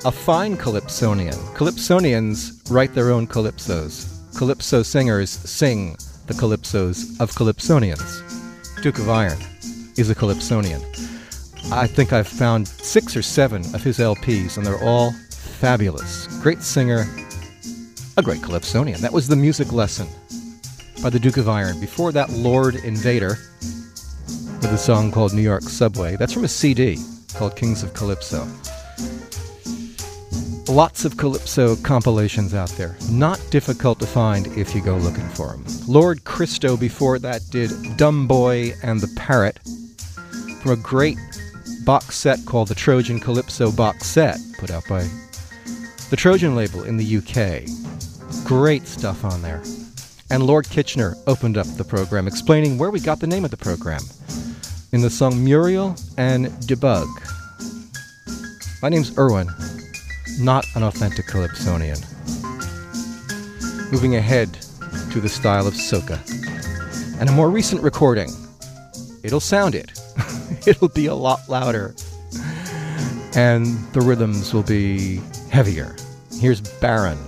a 0.04 0.10
fine 0.10 0.56
calypsonian. 0.56 1.34
Calypsonians 1.54 2.70
write 2.70 2.94
their 2.94 3.10
own 3.10 3.26
calypsos. 3.26 4.08
Calypso 4.36 4.82
singers 4.82 5.30
sing 5.30 5.96
the 6.26 6.34
calypsos 6.34 7.20
of 7.20 7.30
calypsonians. 7.32 8.22
Duke 8.82 8.98
of 8.98 9.10
Iron 9.10 9.38
is 9.98 10.08
a 10.08 10.14
calypsonian. 10.14 10.80
I 11.70 11.86
think 11.86 12.12
I've 12.14 12.28
found 12.28 12.66
six 12.66 13.14
or 13.14 13.22
seven 13.22 13.62
of 13.74 13.82
his 13.82 13.98
LPs, 13.98 14.56
and 14.56 14.66
they're 14.66 14.82
all 14.82 15.12
fabulous. 15.30 16.26
Great 16.42 16.62
singer, 16.62 17.04
a 18.16 18.22
great 18.22 18.42
calypsonian. 18.42 19.02
That 19.02 19.12
was 19.12 19.28
the 19.28 19.36
music 19.36 19.72
lesson 19.72 20.08
by 21.02 21.10
the 21.10 21.18
Duke 21.18 21.36
of 21.36 21.48
Iron. 21.48 21.78
Before 21.78 22.10
that, 22.12 22.30
Lord 22.30 22.76
Invader 22.76 23.36
with 24.62 24.72
a 24.72 24.78
song 24.78 25.10
called 25.10 25.34
New 25.34 25.42
York 25.42 25.62
Subway. 25.62 26.16
That's 26.16 26.32
from 26.32 26.44
a 26.44 26.48
CD 26.48 26.98
called 27.34 27.56
Kings 27.56 27.82
of 27.82 27.92
Calypso. 27.92 28.46
Lots 30.68 31.04
of 31.04 31.16
Calypso 31.16 31.76
compilations 31.76 32.54
out 32.54 32.68
there. 32.70 32.96
Not 33.10 33.44
difficult 33.50 33.98
to 34.00 34.06
find 34.06 34.46
if 34.56 34.74
you 34.74 34.82
go 34.82 34.96
looking 34.96 35.28
for 35.30 35.48
them. 35.48 35.64
Lord 35.88 36.24
Cristo 36.24 36.76
before 36.76 37.18
that 37.18 37.42
did 37.50 37.70
Dumb 37.96 38.28
Boy 38.28 38.74
and 38.82 39.00
the 39.00 39.12
Parrot 39.16 39.58
from 40.60 40.72
a 40.72 40.76
great 40.76 41.18
box 41.84 42.16
set 42.16 42.38
called 42.46 42.68
the 42.68 42.74
Trojan 42.74 43.18
Calypso 43.18 43.72
Box 43.72 44.06
Set, 44.06 44.38
put 44.58 44.70
out 44.70 44.84
by 44.88 45.08
the 46.10 46.16
Trojan 46.16 46.54
label 46.54 46.84
in 46.84 46.96
the 46.96 47.16
UK. 47.16 47.64
Great 48.44 48.86
stuff 48.86 49.24
on 49.24 49.42
there. 49.42 49.62
And 50.30 50.46
Lord 50.46 50.68
Kitchener 50.68 51.16
opened 51.26 51.56
up 51.56 51.66
the 51.76 51.84
program 51.84 52.28
explaining 52.28 52.78
where 52.78 52.90
we 52.90 53.00
got 53.00 53.18
the 53.18 53.26
name 53.26 53.44
of 53.44 53.50
the 53.50 53.56
program 53.56 54.02
in 54.92 55.00
the 55.00 55.10
song 55.10 55.42
Muriel 55.42 55.96
and 56.16 56.66
de 56.66 56.76
Bug. 56.76 57.08
My 58.82 58.88
name's 58.88 59.16
Irwin 59.18 59.48
not 60.40 60.64
an 60.74 60.82
authentic 60.82 61.26
Calypsonian. 61.26 61.98
Moving 63.92 64.16
ahead 64.16 64.52
to 65.12 65.20
the 65.20 65.28
style 65.28 65.66
of 65.66 65.74
soca. 65.74 66.18
And 67.20 67.28
a 67.28 67.32
more 67.32 67.50
recent 67.50 67.82
recording. 67.82 68.30
It'll 69.22 69.40
sound 69.40 69.74
it. 69.74 69.92
It'll 70.66 70.88
be 70.88 71.06
a 71.06 71.14
lot 71.14 71.48
louder. 71.48 71.94
And 73.34 73.66
the 73.92 74.00
rhythms 74.00 74.54
will 74.54 74.62
be 74.62 75.20
heavier. 75.50 75.94
Here's 76.40 76.60
Baron. 76.60 77.18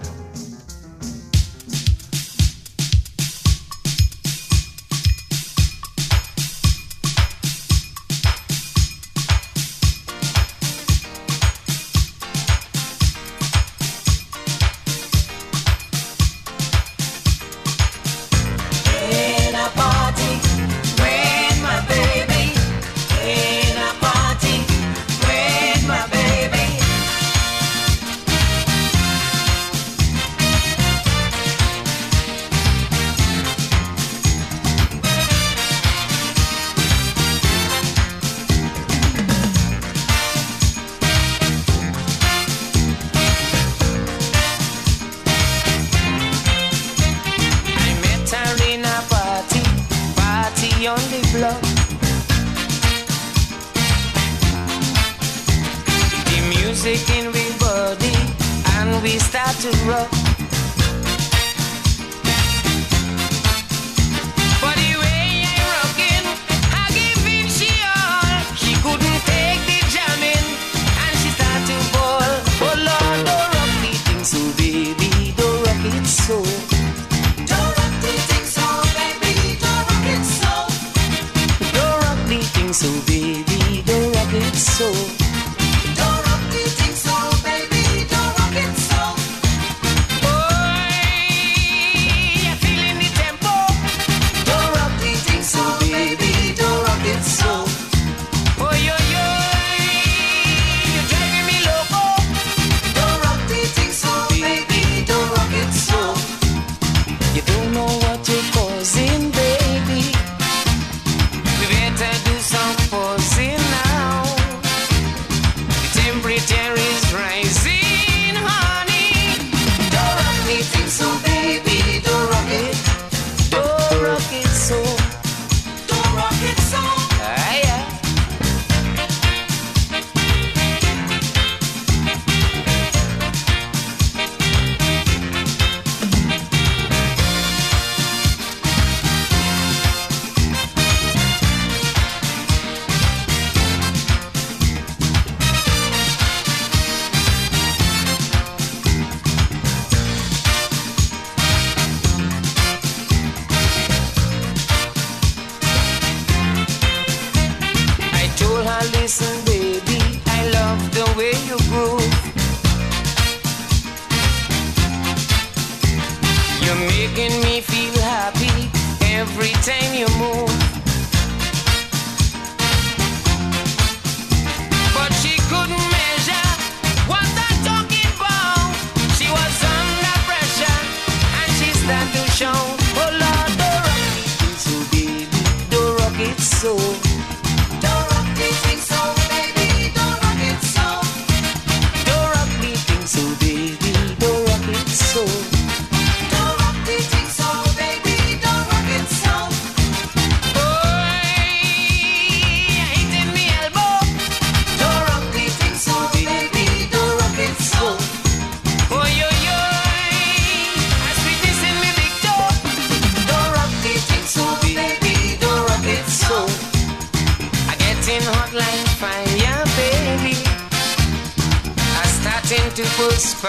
Better 223.02 223.10
do 223.10 223.18
some 223.18 223.42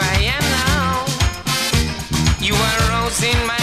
posing 3.13 3.47
now. 3.47 3.62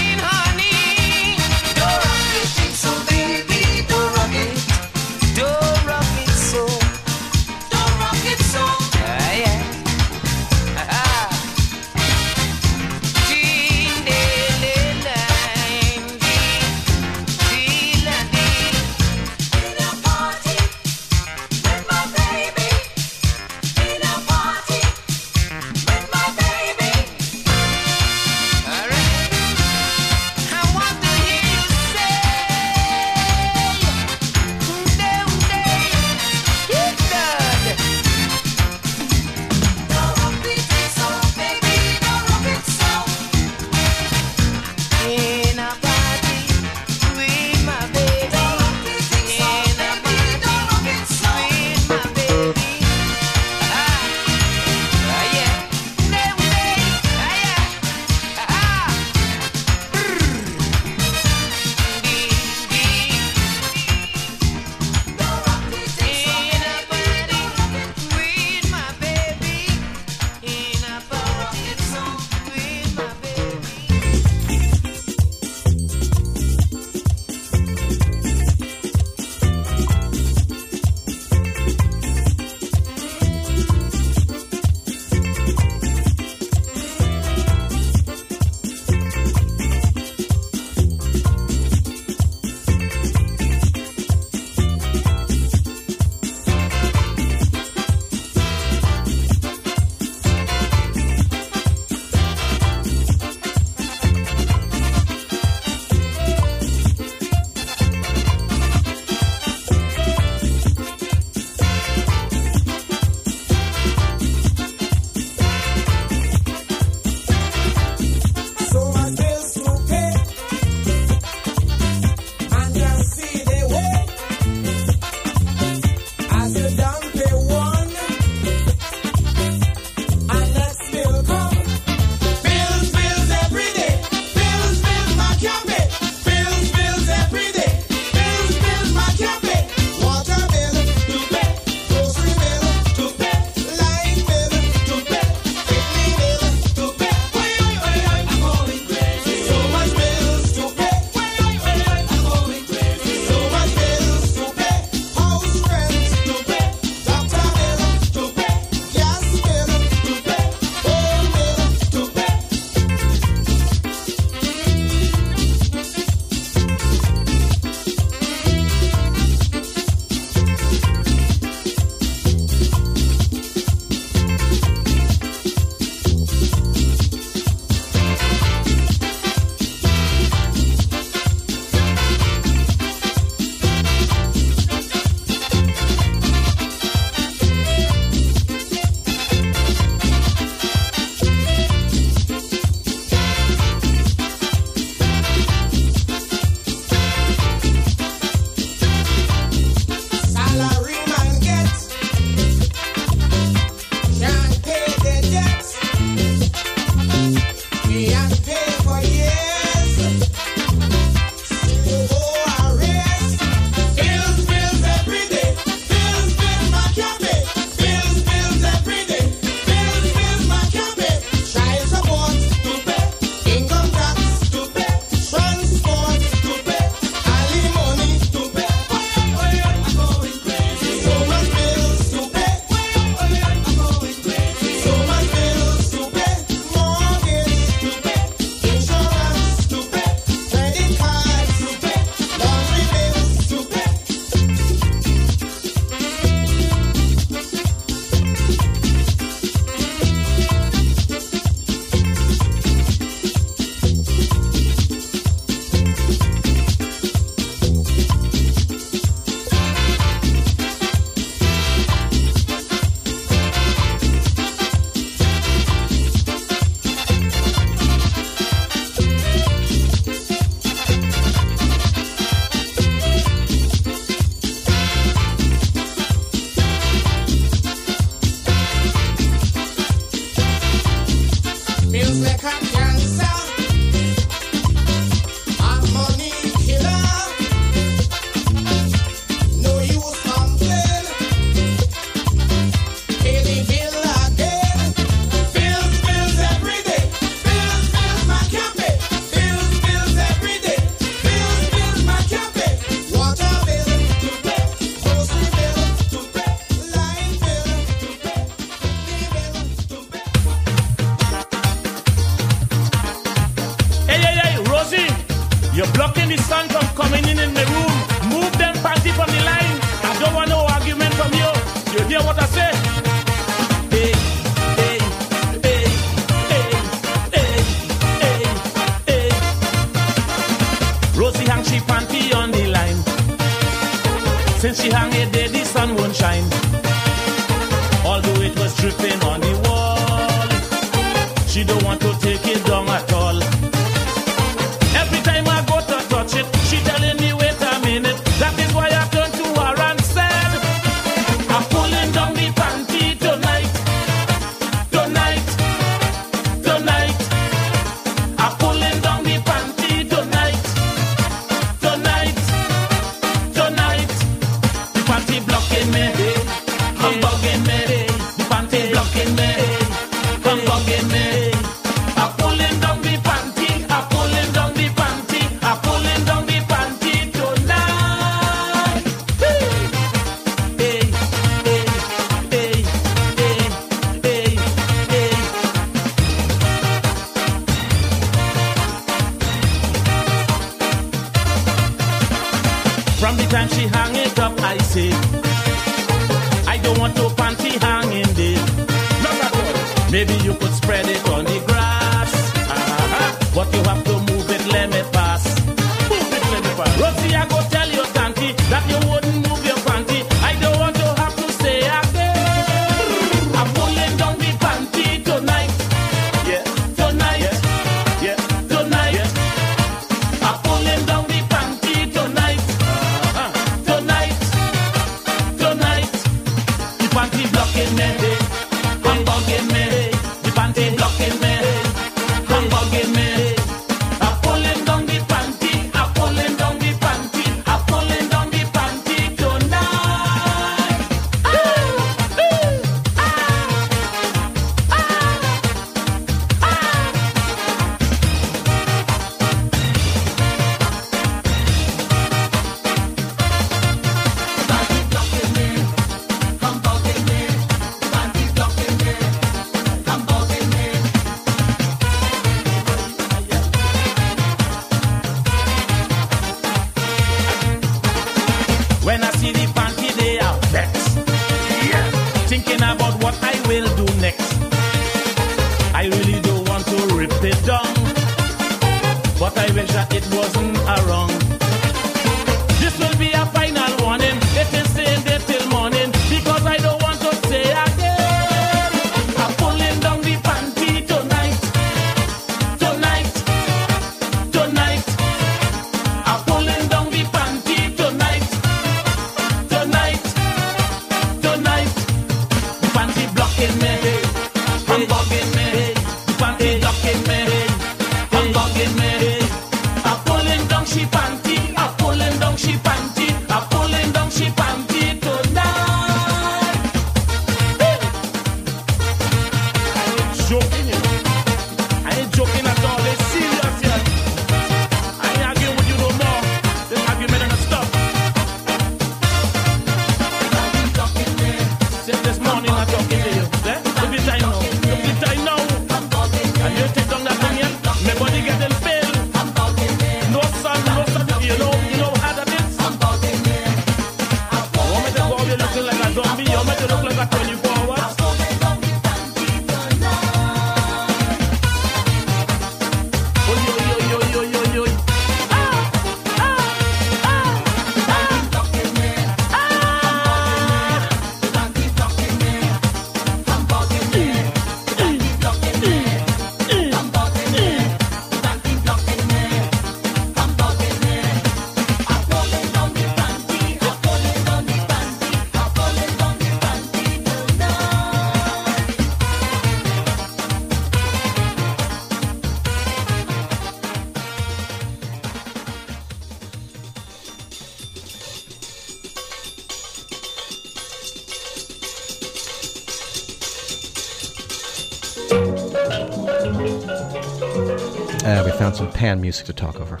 music 599.16 599.46
to 599.46 599.52
talk 599.52 599.80
over. 599.80 600.00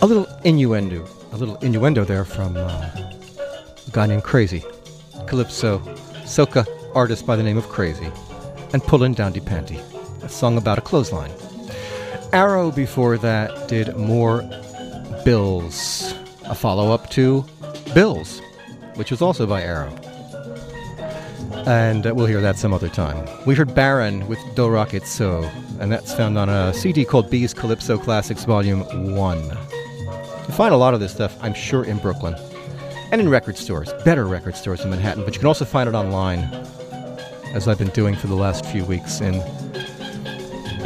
A 0.00 0.06
little 0.06 0.26
innuendo, 0.44 1.06
a 1.32 1.36
little 1.36 1.56
innuendo 1.56 2.04
there 2.04 2.24
from 2.24 2.56
uh, 2.56 2.60
a 2.60 3.90
guy 3.90 4.06
named 4.06 4.22
Crazy, 4.22 4.62
calypso, 5.26 5.80
soca 6.24 6.66
artist 6.94 7.26
by 7.26 7.36
the 7.36 7.42
name 7.42 7.58
of 7.58 7.68
Crazy, 7.68 8.10
and 8.72 8.82
Pullin' 8.82 9.14
Down 9.14 9.32
De 9.32 9.40
Panty, 9.40 9.80
a 10.22 10.28
song 10.28 10.56
about 10.56 10.78
a 10.78 10.80
clothesline. 10.80 11.32
Arrow 12.32 12.70
before 12.70 13.18
that 13.18 13.68
did 13.68 13.96
more 13.96 14.42
Bills, 15.24 16.14
a 16.44 16.54
follow 16.54 16.92
up 16.92 17.10
to 17.10 17.44
Bills, 17.94 18.40
which 18.94 19.10
was 19.10 19.20
also 19.20 19.46
by 19.46 19.62
Arrow 19.62 19.94
and 21.68 22.06
uh, 22.06 22.14
we'll 22.14 22.24
hear 22.24 22.40
that 22.40 22.56
some 22.56 22.72
other 22.72 22.88
time. 22.88 23.28
We 23.44 23.54
heard 23.54 23.74
Baron 23.74 24.26
with 24.26 24.38
Doh 24.54 24.68
Rock 24.68 24.94
It 24.94 25.06
So, 25.06 25.42
and 25.80 25.92
that's 25.92 26.14
found 26.14 26.38
on 26.38 26.48
a 26.48 26.72
CD 26.72 27.04
called 27.04 27.28
B's 27.28 27.52
Calypso 27.52 27.98
Classics 27.98 28.44
Volume 28.44 28.80
1. 29.14 29.38
You 29.44 30.54
find 30.54 30.72
a 30.72 30.78
lot 30.78 30.94
of 30.94 31.00
this 31.00 31.12
stuff, 31.12 31.36
I'm 31.42 31.52
sure, 31.52 31.84
in 31.84 31.98
Brooklyn 31.98 32.34
and 33.12 33.20
in 33.20 33.28
record 33.28 33.58
stores, 33.58 33.92
better 34.02 34.24
record 34.24 34.56
stores 34.56 34.80
in 34.80 34.88
Manhattan, 34.88 35.24
but 35.24 35.34
you 35.34 35.40
can 35.40 35.46
also 35.46 35.66
find 35.66 35.90
it 35.90 35.94
online, 35.94 36.38
as 37.52 37.68
I've 37.68 37.78
been 37.78 37.88
doing 37.88 38.14
for 38.14 38.28
the 38.28 38.34
last 38.34 38.64
few 38.64 38.86
weeks 38.86 39.20
in 39.20 39.34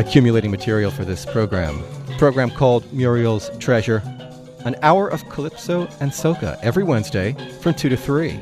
accumulating 0.01 0.51
material 0.51 0.91
for 0.91 1.05
this 1.05 1.25
program. 1.25 1.81
A 2.13 2.19
program 2.19 2.51
called 2.51 2.93
Muriel's 2.93 3.57
Treasure, 3.59 4.03
an 4.65 4.75
hour 4.83 5.07
of 5.07 5.29
calypso 5.29 5.83
and 6.01 6.11
soca 6.11 6.59
every 6.61 6.83
Wednesday 6.83 7.37
from 7.61 7.73
2 7.73 7.89
to 7.89 7.97
3 7.97 8.41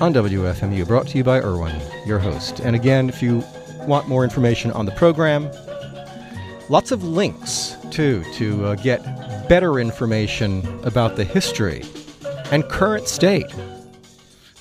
on 0.00 0.14
WFMU, 0.14 0.86
brought 0.86 1.06
to 1.08 1.18
you 1.18 1.24
by 1.24 1.40
Irwin, 1.40 1.80
your 2.06 2.18
host. 2.18 2.60
And 2.60 2.74
again, 2.74 3.08
if 3.08 3.22
you 3.22 3.42
want 3.86 4.08
more 4.08 4.24
information 4.24 4.70
on 4.72 4.86
the 4.86 4.92
program, 4.92 5.50
lots 6.68 6.90
of 6.90 7.04
links 7.04 7.76
too 7.90 8.24
to 8.34 8.64
uh, 8.66 8.74
get 8.76 9.02
better 9.48 9.78
information 9.78 10.66
about 10.84 11.16
the 11.16 11.24
history 11.24 11.82
and 12.50 12.64
current 12.68 13.08
state 13.08 13.52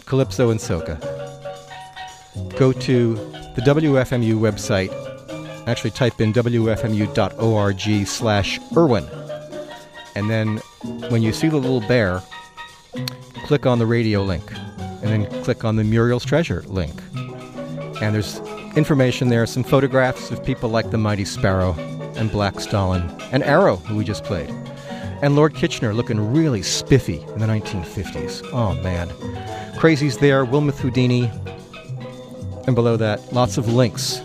calypso 0.06 0.50
and 0.50 0.60
soca. 0.60 1.00
Go 2.58 2.74
to 2.74 3.16
the 3.56 3.62
WFMU 3.62 4.34
website. 4.34 4.92
Actually, 5.68 5.92
type 5.92 6.20
in 6.20 6.34
wfmu.org 6.34 8.08
slash 8.08 8.60
Irwin. 8.76 9.08
And 10.16 10.30
then 10.30 10.58
when 11.10 11.22
you 11.22 11.32
see 11.32 11.48
the 11.48 11.58
little 11.58 11.80
bear, 11.88 12.22
click 13.46 13.66
on 13.66 13.80
the 13.80 13.86
radio 13.86 14.22
link. 14.24 14.52
And 15.04 15.26
then 15.26 15.44
click 15.44 15.64
on 15.64 15.76
the 15.76 15.84
Muriel's 15.84 16.26
Treasure 16.26 16.64
link. 16.68 16.94
And 18.02 18.16
there's 18.16 18.40
information 18.76 19.30
there, 19.30 19.46
some 19.46 19.64
photographs 19.64 20.32
of 20.32 20.44
people 20.44 20.70
like 20.70 20.92
the 20.92 20.98
Mighty 20.98 21.26
Sparrow 21.26 21.74
and 22.16 22.32
Black 22.32 22.60
Stalin 22.60 23.04
and 23.32 23.44
Arrow, 23.44 23.78
who 23.78 23.96
we 23.98 24.04
just 24.04 24.24
played 24.24 24.50
and 25.22 25.36
Lord 25.36 25.54
Kitchener 25.54 25.94
looking 25.94 26.34
really 26.34 26.64
spiffy 26.64 27.22
in 27.22 27.40
the 27.40 27.46
1950s. 27.46 28.48
Oh 28.52 28.74
man. 28.82 29.10
Crazy's 29.78 30.18
there, 30.18 30.46
Wilmoth 30.46 30.80
Houdini, 30.80 31.32
and 32.68 32.76
below 32.76 32.98
that, 32.98 33.32
lots 33.34 33.58
of 33.58 33.72
links 33.72 34.22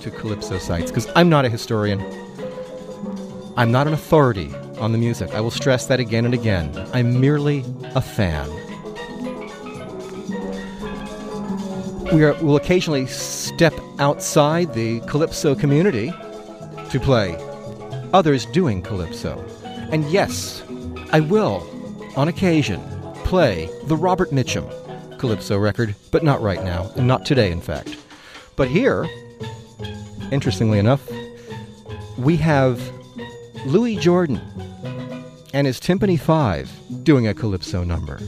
to 0.00 0.10
Calypso 0.10 0.58
sites, 0.58 0.90
because 0.90 1.08
I'm 1.14 1.28
not 1.28 1.44
a 1.44 1.48
historian. 1.48 2.00
I'm 3.56 3.72
not 3.72 3.86
an 3.86 3.92
authority 3.92 4.54
on 4.78 4.92
the 4.92 4.98
music. 4.98 5.34
I 5.34 5.40
will 5.40 5.50
stress 5.50 5.86
that 5.86 6.00
again 6.00 6.24
and 6.24 6.34
again. 6.34 6.72
I'm 6.92 7.20
merely 7.20 7.64
a 7.94 8.00
fan. 8.00 8.48
We 12.12 12.24
are, 12.24 12.32
will 12.42 12.56
occasionally 12.56 13.06
step 13.06 13.74
outside 13.98 14.72
the 14.72 15.00
Calypso 15.00 15.54
community 15.54 16.10
to 16.90 16.98
play 16.98 17.36
others 18.14 18.46
doing 18.46 18.80
Calypso. 18.80 19.44
And 19.92 20.04
yes, 20.10 20.62
I 21.12 21.20
will, 21.20 21.68
on 22.16 22.28
occasion, 22.28 22.80
play 23.24 23.68
the 23.84 23.96
Robert 23.96 24.30
Mitchum 24.30 24.66
Calypso 25.18 25.58
record, 25.58 25.94
but 26.10 26.22
not 26.22 26.40
right 26.40 26.64
now, 26.64 26.90
and 26.96 27.06
not 27.06 27.26
today, 27.26 27.50
in 27.50 27.60
fact. 27.60 27.96
But 28.56 28.68
here, 28.68 29.06
interestingly 30.32 30.78
enough, 30.78 31.06
we 32.16 32.36
have 32.36 32.80
Louis 33.66 33.96
Jordan 33.96 34.40
and 35.52 35.66
his 35.66 35.78
Tympany 35.78 36.18
Five 36.18 36.70
doing 37.02 37.26
a 37.26 37.34
Calypso 37.34 37.84
number. 37.84 38.18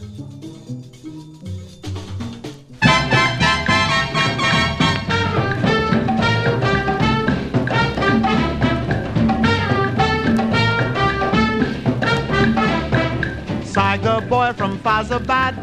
Tiger 14.20 14.28
boy 14.28 14.52
from 14.52 14.78
Fyzabad, 14.80 15.54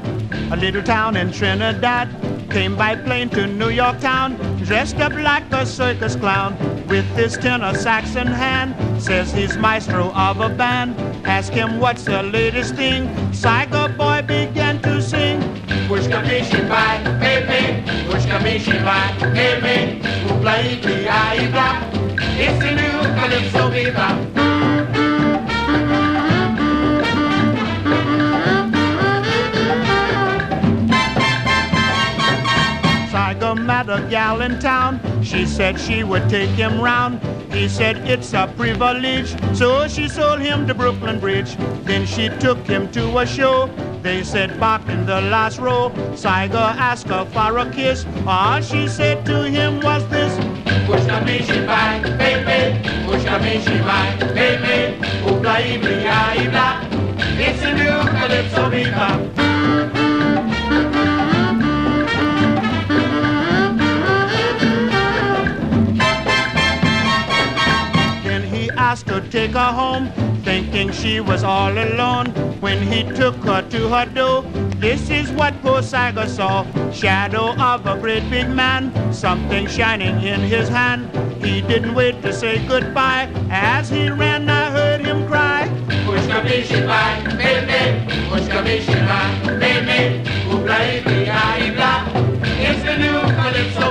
a 0.51 0.55
little 0.55 0.81
town 0.81 1.15
in 1.15 1.31
Trinidad. 1.31 2.09
Came 2.49 2.75
by 2.75 2.95
plane 2.95 3.29
to 3.29 3.45
New 3.45 3.69
York 3.69 3.99
town, 3.99 4.35
dressed 4.63 4.97
up 4.97 5.13
like 5.13 5.51
a 5.51 5.65
circus 5.65 6.15
clown, 6.15 6.57
with 6.87 7.05
his 7.15 7.37
tenor 7.37 7.75
sax 7.75 8.15
in 8.15 8.25
hand. 8.25 8.73
Says 9.01 9.31
he's 9.31 9.57
maestro 9.57 10.11
of 10.13 10.39
a 10.39 10.49
band. 10.49 10.95
Ask 11.25 11.53
him 11.53 11.79
what's 11.79 12.05
the 12.05 12.23
latest 12.23 12.75
thing. 12.75 13.07
Tiger 13.31 13.93
boy 13.95 14.23
began 14.25 14.81
to 14.81 15.01
sing. 15.01 15.39
Push 15.87 16.07
kamishi 16.07 16.67
by, 16.67 16.97
baby. 17.19 17.83
Push 18.09 18.25
kamishi 18.25 18.83
by, 18.83 19.13
baby. 19.33 20.01
Ee 20.01 21.07
I 21.07 21.51
blah. 21.51 21.77
It's 22.39 22.59
the 22.63 22.71
new 22.71 22.97
calypso 23.19 23.69
bebop. 23.69 24.56
Met 33.55 33.89
a 33.89 34.05
gal 34.09 34.41
in 34.41 34.59
town. 34.59 34.99
She 35.23 35.45
said 35.45 35.79
she 35.79 36.03
would 36.03 36.29
take 36.29 36.49
him 36.49 36.81
round. 36.81 37.21
He 37.53 37.69
said 37.69 37.97
it's 38.07 38.33
a 38.33 38.51
privilege. 38.57 39.35
So 39.55 39.87
she 39.87 40.07
sold 40.09 40.41
him 40.41 40.67
to 40.67 40.73
Brooklyn 40.73 41.19
Bridge. 41.19 41.55
Then 41.83 42.05
she 42.05 42.29
took 42.39 42.59
him 42.67 42.91
to 42.91 43.19
a 43.19 43.25
show. 43.25 43.67
They 44.01 44.23
said 44.23 44.59
back 44.59 44.87
in 44.89 45.05
the 45.05 45.21
last 45.21 45.59
row. 45.59 45.91
Saga 46.15 46.75
asked 46.77 47.07
her 47.07 47.25
for 47.25 47.57
a 47.57 47.69
kiss. 47.71 48.05
All 48.25 48.61
she 48.61 48.87
said 48.87 49.25
to 49.25 49.43
him 49.43 49.79
thinking 70.77 70.93
she 70.93 71.19
was 71.19 71.43
all 71.43 71.71
alone. 71.71 72.27
When 72.61 72.81
he 72.81 73.03
took 73.03 73.35
her 73.37 73.61
to 73.69 73.89
her 73.89 74.05
door, 74.05 74.43
this 74.77 75.09
is 75.09 75.31
what 75.31 75.59
poor 75.63 75.81
Saga 75.81 76.29
saw. 76.29 76.65
Shadow 76.91 77.55
of 77.57 77.85
a 77.87 77.97
great 77.99 78.29
big 78.29 78.49
man, 78.49 78.91
something 79.11 79.67
shining 79.67 80.21
in 80.21 80.41
his 80.41 80.69
hand. 80.69 81.09
He 81.43 81.61
didn't 81.61 81.95
wait 81.95 82.21
to 82.21 82.31
say 82.31 82.65
goodbye. 82.67 83.27
As 83.49 83.89
he 83.89 84.09
ran, 84.09 84.49
I 84.49 84.69
heard 84.69 85.01
him 85.01 85.27
cry. 85.27 85.67
Ibla, 91.67 91.93
It's 92.69 92.83
the 92.83 92.97
new 92.97 93.19
Calypso. 93.35 93.87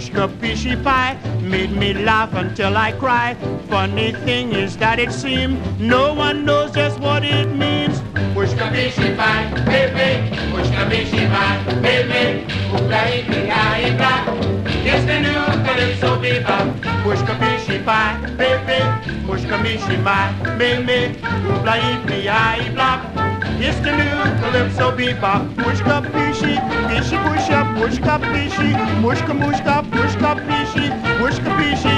Pushka 0.00 0.28
fishy 0.40 0.76
pie. 0.76 1.18
Made 1.42 1.72
me 1.72 1.92
laugh 1.92 2.32
until 2.32 2.76
I 2.76 2.92
cry. 2.92 3.34
Funny 3.68 4.12
thing 4.12 4.52
is 4.52 4.76
that 4.78 4.98
it 4.98 5.12
seems 5.12 5.58
no 5.78 6.14
one 6.14 6.44
knows 6.46 6.72
just 6.72 6.98
what 7.00 7.22
it 7.22 7.48
means. 7.54 8.00
Pushka 8.34 8.70
fishy 8.72 9.14
pie, 9.14 9.44
baby, 9.66 10.34
pushka 10.52 10.88
fishy 10.88 11.26
pie, 11.26 11.58
baby, 11.82 12.46
oopla 12.72 13.00
ibla 13.88 14.14
It's 14.90 15.04
the 15.04 15.20
new 15.20 15.44
calypso 15.66 16.16
bebop. 16.22 16.80
Pushka 17.04 17.34
fishy 17.38 17.82
pie, 17.84 18.16
baby, 18.38 18.80
pushka 19.26 19.60
fishy 19.62 19.96
pie, 20.02 20.32
baby, 20.56 21.18
oh, 21.22 21.60
oopla 21.60 21.76
ibla 22.56 23.29
it's 23.62 23.78
the 23.80 23.92
new 23.92 24.22
calypso 24.40 24.90
bebop. 24.96 25.54
Pushka 25.54 26.00
pishy, 26.12 26.56
pishy 26.88 27.16
pusha, 27.24 27.60
pushka 27.76 28.18
pishy, 28.18 28.70
mushka 29.02 29.32
mushka, 29.40 29.74
pushka 29.90 30.30
pishy, 30.46 30.86
pushka 31.18 31.50
pishy. 31.58 31.96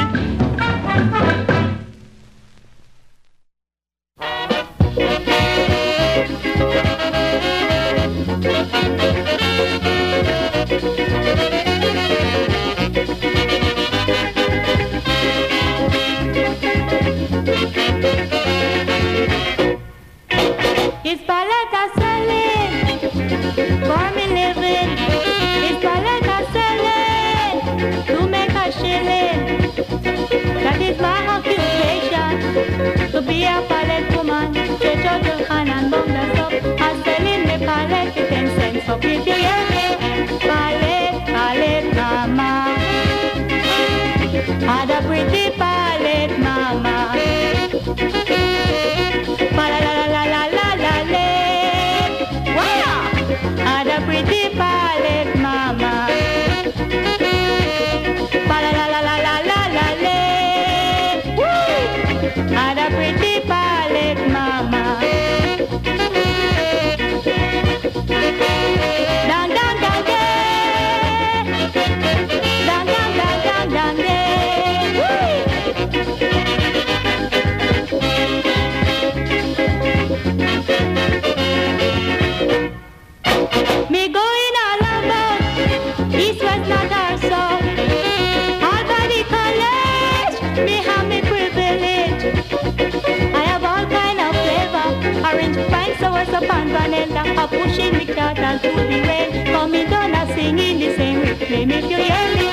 Juliani, 101.93 102.49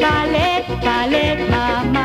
ballet, 0.00 0.64
ballet, 0.82 1.36
mama. 1.48 2.01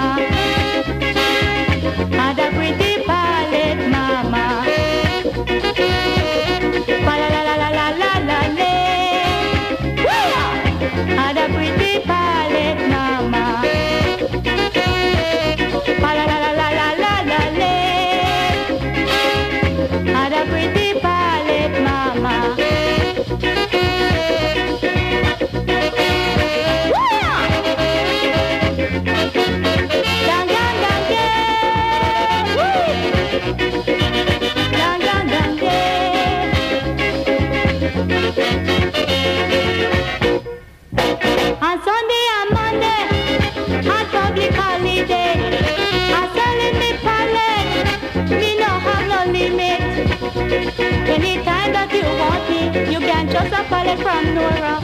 A 53.57 53.63
pallet 53.69 53.99
from 53.99 54.35
Nora. 54.35 54.75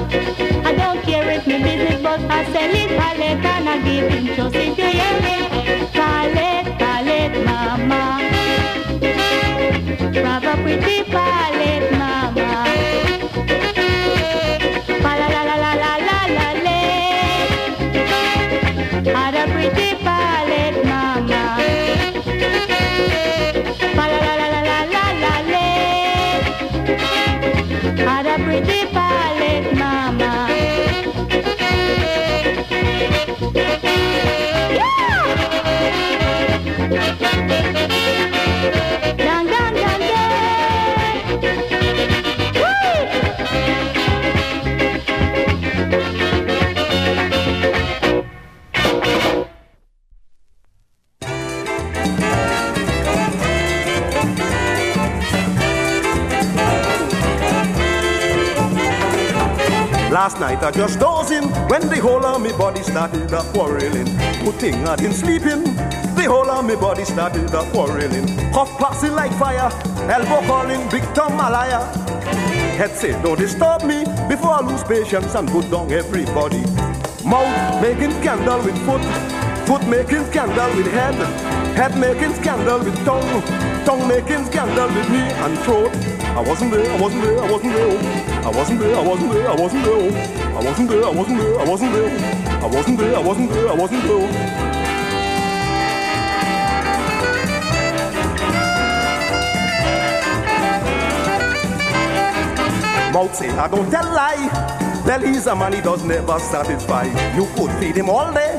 I 0.65 0.73
don't 0.73 1.01
care 1.03 1.29
if 1.31 1.45
me 1.45 1.57
business, 1.61 2.01
but 2.01 2.19
I 2.21 2.43
sell 2.51 2.75
it 2.81 2.89
pallet 2.99 3.45
and 3.53 3.69
I 3.69 3.77
give 3.87 4.11
him 4.11 4.25
just 4.35 4.55
if 4.55 4.77
you 4.77 4.89
hear 4.99 5.15
me. 5.25 5.37
Pallet, 5.93 6.65
pallet, 6.81 7.33
mama. 7.45 8.03
Grab 10.13 10.43
a 10.43 10.53
pretty 10.63 11.03
pallet, 11.11 11.91
mama. 11.91 12.22
I'd 27.99 28.25
have 28.25 28.41
pretty 28.41 29.02
night 60.53 60.63
I 60.63 60.71
just 60.71 60.99
dozing 60.99 61.49
when 61.67 61.81
the 61.89 61.99
whole 61.99 62.25
of 62.25 62.41
me 62.41 62.51
body 62.51 62.83
started 62.83 63.31
a 63.31 63.41
quarreling. 63.53 64.07
Putting 64.43 64.75
out 64.83 65.01
in 65.01 65.13
sleeping, 65.13 65.63
the 66.15 66.25
whole 66.27 66.49
of 66.49 66.65
me 66.65 66.75
body 66.75 67.05
started 67.05 67.53
a 67.53 67.63
quarreling. 67.71 68.27
Cough 68.51 68.77
passing 68.77 69.13
like 69.13 69.31
fire, 69.33 69.69
elbow 70.09 70.45
calling, 70.47 70.89
big 70.89 71.03
Tom 71.13 71.35
Malaya. 71.35 71.81
Head 72.77 72.95
say, 72.95 73.11
don't 73.21 73.37
disturb 73.37 73.83
me 73.83 74.03
before 74.27 74.51
I 74.51 74.61
lose 74.61 74.83
patience 74.83 75.35
and 75.35 75.47
put 75.49 75.69
down 75.69 75.91
everybody. 75.91 76.61
Mouth 77.25 77.81
making 77.81 78.11
scandal 78.21 78.61
with 78.63 78.77
foot, 78.85 79.03
foot 79.65 79.87
making 79.87 80.25
scandal 80.25 80.75
with 80.75 80.87
head, 80.87 81.15
head 81.75 81.97
making 81.97 82.33
scandal 82.35 82.79
with 82.79 82.97
tongue, 83.05 83.41
tongue 83.85 84.07
making 84.07 84.45
scandal 84.45 84.87
with 84.87 85.09
knee 85.09 85.31
and 85.45 85.57
throat. 85.59 85.95
I 86.35 86.41
wasn't 86.41 86.71
there, 86.71 86.91
I 86.91 86.99
wasn't 86.99 87.23
there, 87.23 87.39
I 87.39 87.51
wasn't 87.51 87.73
there. 87.73 88.23
I 88.43 88.49
wasn't 88.49 88.79
there, 88.79 88.95
I 88.95 89.07
wasn't 89.07 89.31
there, 89.31 89.49
I 89.49 89.55
wasn't 89.55 89.85
there. 89.85 90.42
I 90.55 90.63
wasn't 90.63 90.89
there, 90.89 91.03
I 91.03 91.09
wasn't 91.09 91.39
there, 91.39 91.59
I 91.59 91.65
wasn't 91.67 91.93
there. 91.93 92.43
I 92.63 92.67
wasn't 92.67 92.99
there, 92.99 93.15
I 93.15 93.19
wasn't 93.19 93.49
there, 93.51 93.69
I 93.69 93.73
wasn't 93.73 94.03
there. 94.03 94.63
Mouth 103.13 103.35
say, 103.35 103.49
I 103.49 103.67
don't 103.67 103.89
tell 103.89 104.05
lie. 104.05 105.03
Belly's 105.05 105.47
a 105.47 105.55
man, 105.55 105.73
he 105.73 105.81
does 105.81 106.03
never 106.03 106.39
satisfy. 106.39 107.05
You 107.35 107.45
could 107.55 107.71
feed 107.79 107.97
him 107.97 108.09
all 108.09 108.31
day. 108.31 108.57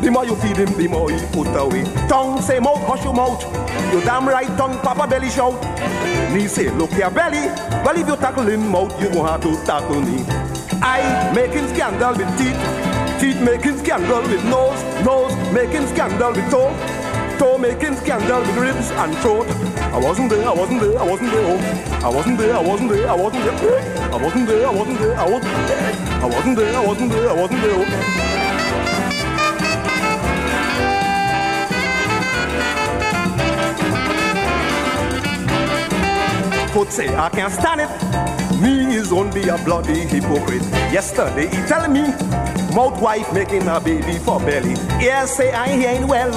The 0.00 0.10
more 0.10 0.24
you 0.24 0.36
feed 0.36 0.56
him, 0.56 0.72
the 0.78 0.88
more 0.88 1.10
he 1.10 1.18
put 1.32 1.48
away. 1.48 1.84
Tongue 2.08 2.40
say, 2.40 2.60
mouth, 2.60 2.78
hush 2.86 3.04
your 3.04 3.12
mouth. 3.12 3.42
You 3.92 4.00
damn 4.02 4.26
right, 4.26 4.46
tongue, 4.56 4.78
papa 4.78 5.06
belly 5.08 5.30
shout. 5.30 5.60
Knee 6.32 6.46
say, 6.46 6.70
look 6.70 6.90
here, 6.90 7.10
belly. 7.10 7.46
Well, 7.84 7.96
if 7.96 8.06
you 8.06 8.16
tackle 8.16 8.44
him 8.44 8.68
mouth, 8.70 8.92
you 9.00 9.08
gonna 9.08 9.32
have 9.32 9.42
to 9.42 9.56
tackle 9.64 10.00
me. 10.02 10.24
I 10.82 11.32
making 11.34 11.68
scandal 11.74 12.14
with 12.14 12.28
teeth. 12.36 12.60
Teeth 13.18 13.40
making 13.40 13.78
scandal 13.78 14.22
with 14.22 14.44
nose. 14.44 14.82
Nose 15.04 15.34
making 15.52 15.86
scandal 15.88 16.32
with 16.32 16.50
toe. 16.50 16.70
Toe 17.38 17.56
making 17.56 17.96
scandal 17.96 18.40
with 18.40 18.56
ribs 18.56 18.90
and 18.90 19.16
throat. 19.18 19.46
I 19.92 19.98
wasn't 19.98 20.30
there, 20.30 20.46
I 20.46 20.52
wasn't 20.52 20.80
there, 20.82 20.98
I 20.98 21.04
wasn't 21.04 21.30
there. 21.32 21.44
oh. 21.46 22.04
I 22.04 22.08
wasn't 22.14 22.38
there, 22.38 22.54
I 22.56 22.60
wasn't 22.60 22.90
there, 22.90 23.08
I 23.08 23.14
wasn't 23.14 23.44
there. 23.44 24.12
I 24.12 24.16
wasn't 24.16 24.48
there, 24.48 24.66
I 24.66 24.70
wasn't 24.70 24.98
there, 24.98 25.18
I 25.18 25.28
wasn't 25.28 25.68
there. 25.68 26.22
I 26.22 26.26
wasn't 26.26 26.56
there, 26.56 26.76
I 26.76 26.86
wasn't 26.86 27.10
there, 27.10 27.30
I 27.30 27.32
wasn't 27.32 27.62
there. 27.62 27.74
oh. 27.74 28.47
Could 36.72 36.92
say 36.92 37.14
I 37.16 37.28
can't 37.30 37.52
stand 37.52 37.80
it. 37.80 37.90
Me 38.60 38.94
is 38.94 39.10
only 39.10 39.48
a 39.48 39.56
bloody 39.64 40.00
hypocrite. 40.00 40.62
Yesterday 40.92 41.46
he 41.48 41.62
tell 41.66 41.88
me, 41.88 42.02
mouth 42.74 43.00
wife 43.00 43.32
making 43.32 43.66
a 43.66 43.80
baby 43.80 44.18
for 44.18 44.38
belly. 44.40 44.74
Yes, 45.00 45.36
say 45.36 45.50
I 45.52 45.66
ain't 45.66 45.80
hearing 45.80 46.06
well. 46.06 46.30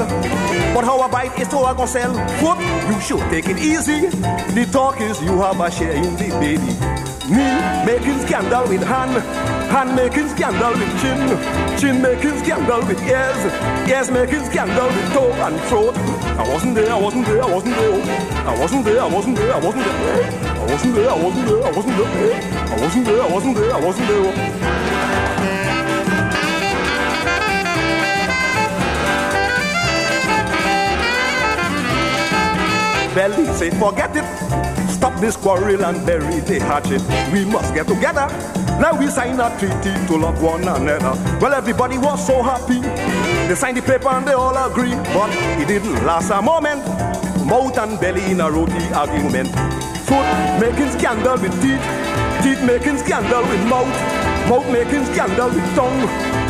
But 0.74 0.86
how 0.86 1.00
I 1.02 1.10
bite 1.10 1.38
is 1.40 1.48
how 1.48 1.66
I 1.66 1.74
gonna 1.74 1.88
sell. 1.88 2.14
Foot, 2.40 2.60
you 2.90 3.02
should 3.02 3.30
take 3.30 3.50
it 3.50 3.58
easy. 3.58 4.08
The 4.08 4.68
talk 4.72 5.02
is 5.02 5.22
you 5.22 5.38
have 5.42 5.60
a 5.60 5.70
share 5.70 5.92
in 5.92 6.16
the 6.16 6.30
baby. 6.40 7.01
Me 7.30 7.38
making 7.86 8.18
scandal 8.26 8.68
with 8.68 8.82
hand, 8.82 9.12
hand 9.70 9.96
making 9.96 10.28
scandal 10.30 10.72
with 10.72 11.02
chin, 11.02 11.20
chin 11.78 12.02
making 12.02 12.38
scandal 12.40 12.80
with 12.88 13.00
ears, 13.04 13.38
ears 13.88 14.10
making 14.10 14.44
scandal 14.46 14.88
with 14.88 15.14
toe 15.14 15.32
and 15.46 15.60
throat. 15.70 15.96
I 16.40 16.50
wasn't 16.52 16.74
there, 16.74 16.92
I 16.92 17.00
wasn't 17.00 17.28
there, 17.28 17.44
I 17.44 17.54
wasn't 17.54 17.76
there. 17.76 18.48
I 18.48 18.60
wasn't 18.60 18.86
there, 18.86 19.02
I 19.02 19.08
wasn't 19.08 19.38
there, 19.38 19.54
I 19.54 19.60
wasn't 19.60 19.86
there. 19.86 20.24
I 20.50 20.66
wasn't 20.66 20.96
there, 20.96 21.10
I 21.12 21.24
wasn't 21.24 21.48
there, 21.48 21.64
I 21.64 21.72
wasn't 21.72 21.98
there. 21.98 22.12
I 22.72 22.82
wasn't 22.82 23.06
there, 23.06 23.22
I 23.22 23.32
wasn't 23.32 23.56
there, 23.58 23.74
I 23.74 23.80
wasn't 23.80 24.08
there. 24.08 24.62
belly 33.14 33.46
say 33.54 33.70
forget 33.72 34.16
it 34.16 34.71
this 35.22 35.38
quarrel 35.38 35.86
and 35.86 36.04
bury 36.04 36.40
the 36.40 36.60
hatchet. 36.60 37.00
We 37.32 37.46
must 37.46 37.76
get 37.76 37.88
together. 37.88 38.26
Now 38.82 38.98
we 39.00 39.06
sign 39.06 39.40
a 39.40 39.56
treaty 39.60 39.94
to 40.08 40.18
love 40.18 40.42
one 40.42 40.64
another. 40.64 41.14
Well, 41.40 41.54
everybody 41.54 42.00
was 42.00 42.26
so 42.26 42.42
happy. 42.42 42.82
They 43.48 43.54
signed 43.54 43.78
the 43.78 43.84
paper 43.84 44.10
and 44.10 44.28
they 44.28 44.34
all 44.34 44.58
agree, 44.58 44.96
but 45.14 45.30
it 45.62 45.68
didn't 45.68 46.04
last 46.08 46.32
a 46.32 46.42
moment. 46.42 46.84
Mouth 47.46 47.78
and 47.78 48.00
belly 48.00 48.32
in 48.32 48.42
a 48.42 48.50
roti 48.50 48.82
argument. 48.96 49.50
Foot 50.10 50.26
making 50.60 50.90
scandal 50.98 51.38
with 51.38 51.54
teeth, 51.62 51.86
teeth 52.42 52.64
making 52.66 52.98
scandal 52.98 53.44
with 53.44 53.64
mouth, 53.70 53.94
mouth 54.50 54.66
making 54.74 55.06
scandal 55.14 55.50
with 55.50 55.76
tongue, 55.76 56.02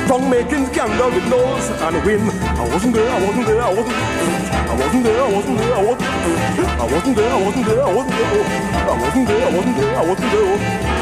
tongue 0.08 0.30
making 0.30 0.66
scandal 0.68 1.12
with 1.12 1.28
nose 1.28 1.70
and 1.84 2.06
wind. 2.06 2.31
Wasn't 2.62 2.94
there, 2.94 3.10
I 3.10 3.26
wasn't 3.26 3.48
there, 3.48 3.62
I 3.62 3.74
wasn't 3.74 3.96
I 3.96 4.76
wasn't 4.76 5.04
there, 5.04 5.22
I 5.22 5.34
wasn't 5.34 5.58
there, 5.58 5.74
I 5.74 5.84
wasn't 5.84 6.10
I 6.10 6.86
wasn't 6.86 7.16
there, 7.18 7.32
I 7.32 7.44
wasn't 7.44 7.66
there, 7.66 7.84
I 7.84 7.94
wasn't 7.94 8.18
there, 8.18 8.32
I 8.32 9.02
wasn't 9.02 9.28
there, 9.28 9.48
I 9.48 9.56
wasn't 9.56 9.78
there, 9.78 9.98
I 9.98 10.08
wasn't 10.08 10.32
there. 10.32 11.01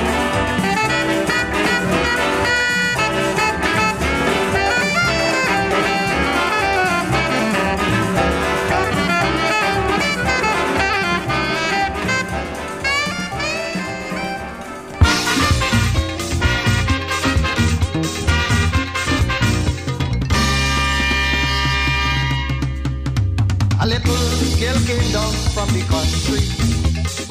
Down 25.12 25.34
from 25.56 25.68
the 25.70 25.82
country, 25.90 26.42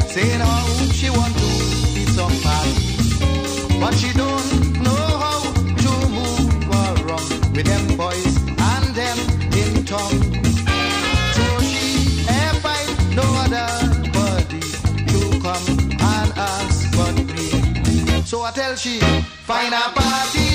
saying 0.09 0.41
how 0.41 0.67
she 0.93 1.11
want 1.11 1.33
to 1.35 1.51
be 1.95 2.05
somebody, 2.07 2.75
but 3.79 3.95
she 3.95 4.13
don't 4.13 4.83
know 4.83 5.05
how 5.23 5.41
to 5.85 5.93
move 6.09 6.69
around 6.71 7.57
with 7.57 7.67
them 7.67 7.97
boys 7.97 8.37
and 8.71 8.87
them 8.99 9.19
in 9.63 9.85
town. 9.85 10.11
So 11.37 11.45
she 11.71 11.87
ain't 12.27 12.59
find 12.65 12.91
no 13.15 13.27
other 13.45 13.71
body 14.17 14.61
to 15.13 15.21
come 15.45 15.67
and 16.15 16.31
ask 16.37 16.97
but 16.97 17.15
me. 17.33 18.23
So 18.25 18.43
I 18.43 18.51
tell 18.51 18.75
she, 18.75 18.99
find 19.47 19.73
a 19.73 19.85
party, 19.95 20.48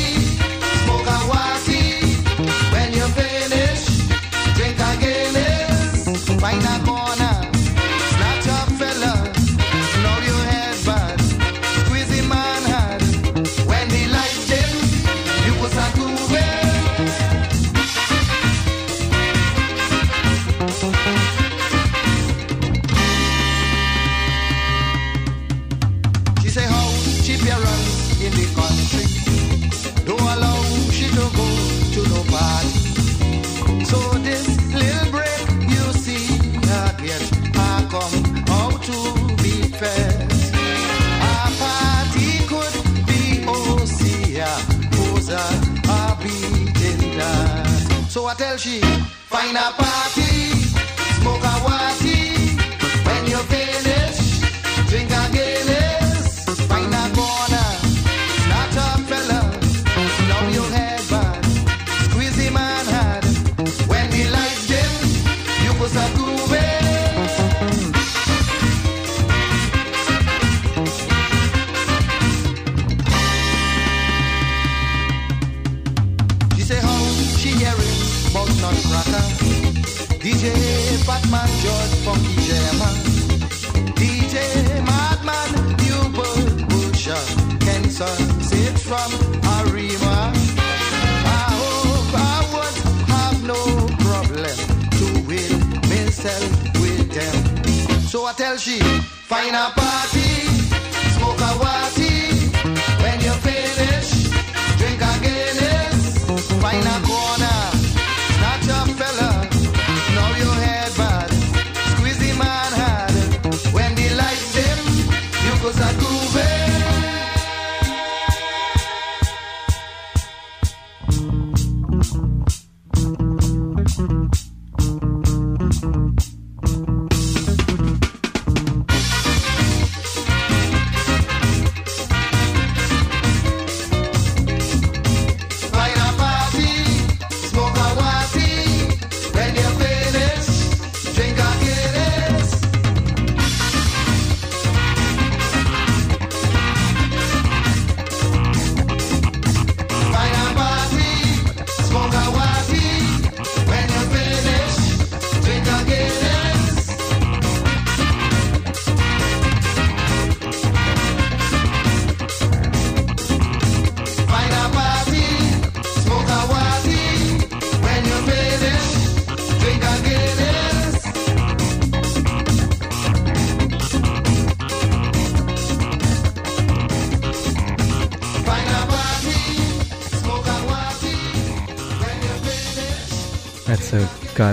myself 96.24 96.80
with 96.80 97.11
them. 97.11 98.01
So 98.03 98.26
I 98.26 98.34
tell 98.34 98.57
she, 98.57 98.80
find 98.80 99.55
a 99.55 99.71
party, 99.76 100.53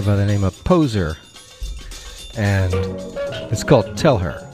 guy 0.00 0.06
by 0.06 0.16
the 0.16 0.26
name 0.26 0.44
of 0.44 0.62
Poser. 0.64 1.16
And 2.36 2.72
it's 3.52 3.64
called 3.64 3.96
Tell 3.96 4.18
Her. 4.18 4.46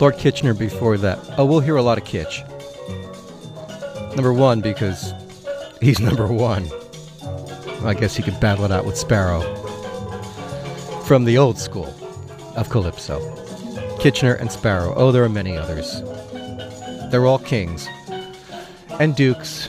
Lord 0.00 0.18
Kitchener 0.18 0.52
before 0.52 0.98
that. 0.98 1.18
Oh, 1.38 1.44
we'll 1.44 1.60
hear 1.60 1.76
a 1.76 1.82
lot 1.82 1.98
of 1.98 2.04
Kitch. 2.04 2.42
Number 4.14 4.32
one, 4.32 4.60
because 4.60 5.12
he's 5.80 6.00
number 6.08 6.26
one. 6.26 6.68
I 7.84 7.94
guess 7.94 8.16
he 8.16 8.22
could 8.22 8.38
battle 8.40 8.64
it 8.64 8.72
out 8.72 8.84
with 8.84 8.96
Sparrow. 8.96 9.40
From 11.04 11.24
the 11.24 11.38
old 11.38 11.58
school 11.58 11.94
of 12.56 12.68
Calypso. 12.68 13.18
Kitchener 13.98 14.34
and 14.34 14.50
Sparrow. 14.50 14.92
Oh, 14.96 15.12
there 15.12 15.24
are 15.24 15.28
many 15.28 15.56
others. 15.56 16.02
They're 17.10 17.26
all 17.26 17.38
kings. 17.38 17.88
And 18.98 19.14
dukes. 19.14 19.68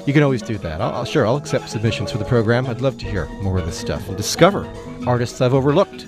you 0.05 0.13
can 0.13 0.23
always 0.23 0.41
do 0.41 0.57
that. 0.57 0.81
I'll, 0.81 0.91
I'll, 0.95 1.05
sure, 1.05 1.27
I'll 1.27 1.37
accept 1.37 1.69
submissions 1.69 2.11
for 2.11 2.17
the 2.17 2.25
program. 2.25 2.65
I'd 2.67 2.81
love 2.81 2.97
to 2.99 3.05
hear 3.05 3.27
more 3.41 3.59
of 3.59 3.65
this 3.65 3.77
stuff 3.77 4.07
and 4.07 4.17
discover 4.17 4.67
artists 5.05 5.41
I've 5.41 5.53
overlooked. 5.53 6.07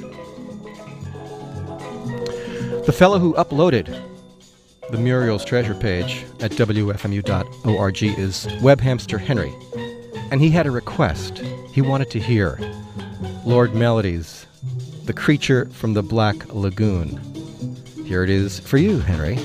The 2.86 2.94
fellow 2.94 3.20
who 3.20 3.34
uploaded 3.36 4.02
the 4.90 4.98
Muriel's 4.98 5.46
Treasure 5.46 5.74
page 5.74 6.26
at 6.40 6.52
WFMU.org 6.52 8.04
is 8.04 8.46
Webhamster 8.62 9.20
Henry. 9.20 9.54
And 10.32 10.42
he 10.42 10.50
had 10.50 10.68
a 10.68 10.72
request. 10.72 11.40
He 11.72 11.82
wanted 11.82 12.10
to 12.12 12.20
hear 12.20 12.60
Lord 13.46 13.74
Melody's 13.74 14.46
The 15.06 15.14
Creature 15.14 15.66
from 15.74 15.94
the 15.94 16.02
Black 16.02 16.54
Lagoon. 16.54 17.20
Here 18.06 18.24
it 18.24 18.30
is 18.30 18.60
for 18.60 18.78
you, 18.78 19.00
Henry. 19.00 19.38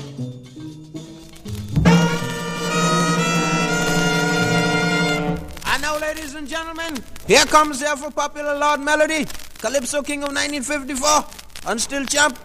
And 5.65 5.81
now, 5.81 5.99
ladies 5.99 6.35
and 6.35 6.47
gentlemen, 6.47 7.03
here 7.27 7.43
comes 7.45 7.81
the 7.81 7.87
ever 7.87 8.09
popular 8.09 8.57
Lord 8.57 8.79
Melody, 8.79 9.25
Calypso 9.57 10.01
King 10.01 10.23
of 10.23 10.29
1954, 10.29 11.69
and 11.69 11.81
still 11.81 12.05
champ, 12.05 12.39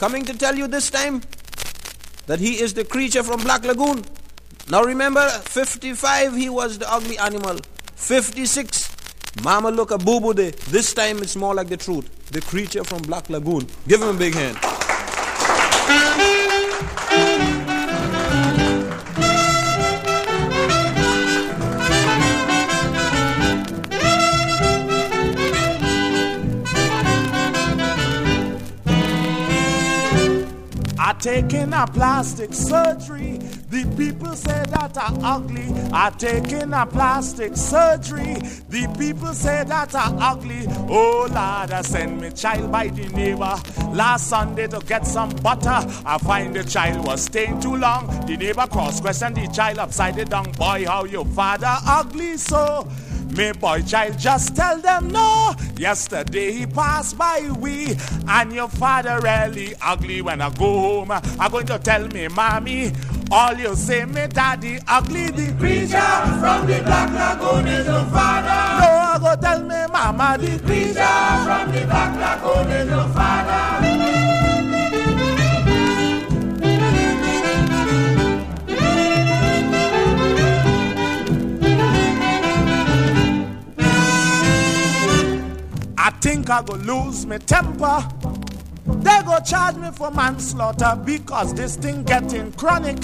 coming 0.00 0.24
to 0.24 0.36
tell 0.36 0.56
you 0.56 0.66
this 0.66 0.90
time 0.90 1.22
that 2.26 2.40
he 2.40 2.60
is 2.60 2.74
the 2.74 2.84
creature 2.84 3.22
from 3.22 3.42
Black 3.42 3.64
Lagoon. 3.64 4.04
Now 4.68 4.82
remember, 4.82 5.28
55 5.28 6.34
he 6.34 6.48
was 6.48 6.78
the 6.78 6.92
ugly 6.92 7.16
animal. 7.16 7.58
56, 7.94 8.89
Mama 9.44 9.70
look 9.70 9.90
a 9.90 9.98
boo 9.98 10.20
boo 10.20 10.34
day. 10.34 10.50
This 10.68 10.92
time 10.92 11.18
it's 11.18 11.36
more 11.36 11.54
like 11.54 11.68
the 11.68 11.76
truth. 11.76 12.08
The 12.30 12.40
creature 12.40 12.84
from 12.84 13.02
Black 13.02 13.30
Lagoon. 13.30 13.66
Give 13.86 14.02
him 14.02 14.08
a 14.08 14.18
big 14.18 14.34
hand. 14.34 14.58
Taking 31.20 31.72
a 31.72 31.86
plastic 31.86 32.54
surgery. 32.54 33.38
The 33.70 33.84
people 33.96 34.34
say 34.34 34.64
that 34.70 34.96
I 34.96 35.16
ugly. 35.22 35.68
I 35.92 36.10
taking 36.10 36.72
a 36.72 36.86
plastic 36.86 37.56
surgery. 37.56 38.34
The 38.68 38.92
people 38.98 39.34
say 39.34 39.64
that 39.64 39.94
I 39.94 40.16
ugly. 40.20 40.66
Oh 40.88 41.28
Lord, 41.28 41.70
I 41.70 41.82
send 41.82 42.20
me 42.20 42.30
child 42.30 42.72
by 42.72 42.88
the 42.88 43.08
neighbor 43.10 43.56
last 43.92 44.28
Sunday 44.28 44.66
to 44.68 44.80
get 44.80 45.06
some 45.06 45.30
butter. 45.36 45.86
I 46.04 46.18
find 46.18 46.54
the 46.54 46.64
child 46.64 47.06
was 47.06 47.22
staying 47.22 47.60
too 47.60 47.76
long. 47.76 48.06
The 48.26 48.36
neighbor 48.36 48.66
cross 48.66 49.00
questioned 49.00 49.36
the 49.36 49.46
child 49.48 49.78
upside 49.78 50.28
down. 50.28 50.50
Boy, 50.52 50.84
how 50.86 51.04
your 51.04 51.26
father 51.26 51.76
ugly 51.86 52.36
so. 52.36 52.88
Me 53.36 53.52
boy 53.52 53.82
child 53.82 54.18
just 54.18 54.56
tell 54.56 54.78
them 54.80 55.08
no. 55.08 55.54
Yesterday 55.76 56.52
he 56.52 56.66
passed 56.66 57.16
by 57.16 57.50
we, 57.58 57.96
and 58.28 58.52
your 58.52 58.68
father 58.68 59.20
really 59.22 59.74
ugly. 59.80 60.20
When 60.20 60.40
I 60.40 60.50
go 60.50 61.04
home, 61.04 61.10
I'm 61.12 61.50
going 61.50 61.66
to 61.66 61.78
tell 61.78 62.06
me 62.08 62.28
mommy. 62.28 62.92
All 63.32 63.54
you 63.54 63.76
say, 63.76 64.04
me 64.04 64.26
daddy 64.26 64.78
ugly. 64.88 65.30
The 65.30 65.54
creature 65.58 66.40
from 66.40 66.66
the 66.66 66.82
black 66.82 67.12
lagoon 67.12 67.66
is 67.68 67.86
your 67.86 68.04
father. 68.06 68.82
No, 68.82 68.88
I 68.90 69.18
go 69.20 69.40
tell 69.40 69.62
me 69.62 69.86
mama. 69.92 70.36
The 70.36 70.58
creature 70.66 71.44
from 71.46 71.72
the 71.72 71.86
black 71.86 72.42
lagoon 72.42 72.72
is 72.72 72.88
your 72.88 73.08
father. 73.14 74.49
I 86.02 86.08
think 86.22 86.48
I 86.48 86.62
go 86.62 86.76
lose 86.76 87.26
my 87.26 87.36
temper. 87.36 88.08
They 88.86 89.20
go 89.26 89.38
charge 89.44 89.76
me 89.76 89.90
for 89.90 90.10
manslaughter 90.10 90.98
because 91.04 91.52
this 91.52 91.76
thing 91.76 92.04
getting 92.04 92.52
chronic. 92.52 92.96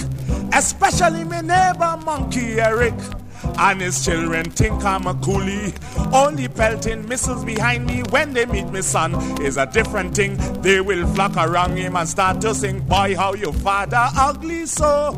Especially 0.51 1.23
my 1.23 1.41
neighbor 1.41 1.99
Monkey 2.03 2.59
Eric. 2.59 2.95
And 3.59 3.81
his 3.81 4.03
children 4.03 4.49
think 4.49 4.83
I'm 4.83 5.05
a 5.05 5.13
coolie. 5.13 5.75
Only 6.11 6.47
pelting 6.47 7.07
missiles 7.07 7.45
behind 7.45 7.85
me 7.85 8.01
when 8.09 8.33
they 8.33 8.47
meet 8.47 8.65
my 8.65 8.81
son 8.81 9.13
is 9.43 9.57
a 9.57 9.67
different 9.67 10.15
thing. 10.15 10.35
They 10.63 10.81
will 10.81 11.05
flock 11.13 11.37
around 11.37 11.77
him 11.77 11.95
and 11.95 12.09
start 12.09 12.41
to 12.41 12.55
sing, 12.55 12.79
Boy, 12.79 13.15
how 13.15 13.35
your 13.35 13.53
father 13.53 14.07
ugly 14.17 14.65
so. 14.65 15.13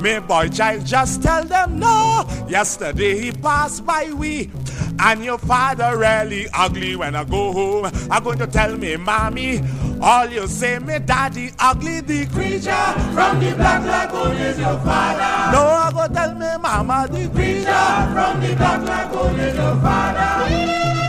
Me 0.00 0.18
boy 0.18 0.48
child 0.48 0.84
just 0.84 1.22
tell 1.22 1.42
them 1.44 1.78
no. 1.78 2.26
Yesterday 2.46 3.18
he 3.18 3.32
passed 3.32 3.86
by 3.86 4.12
we. 4.12 4.50
And 4.98 5.24
your 5.24 5.38
father 5.38 5.96
really 5.98 6.46
ugly 6.54 6.96
when 6.96 7.14
I 7.14 7.24
go 7.24 7.52
home. 7.52 7.90
I'm 8.10 8.22
going 8.24 8.38
to 8.38 8.46
tell 8.46 8.76
me, 8.76 8.96
mommy. 8.96 9.60
All 10.00 10.26
you 10.26 10.46
say, 10.46 10.78
me 10.78 10.98
daddy 10.98 11.50
ugly, 11.58 12.00
the 12.00 12.26
creature 12.26 12.92
from 13.14 13.40
the 13.40 13.54
black 13.56 13.82
lagoon 13.84 14.36
is 14.36 14.58
your 14.58 14.78
father. 14.80 15.52
No, 15.52 15.64
I 15.64 15.90
go 15.92 16.14
tell 16.14 16.34
me, 16.34 16.62
mama, 16.62 17.08
the 17.10 17.28
creature 17.28 18.12
from 18.12 18.40
the 18.40 18.54
black 18.56 18.82
lagoon 18.82 19.40
is 19.40 19.56
your 19.56 19.76
father. 19.80 21.03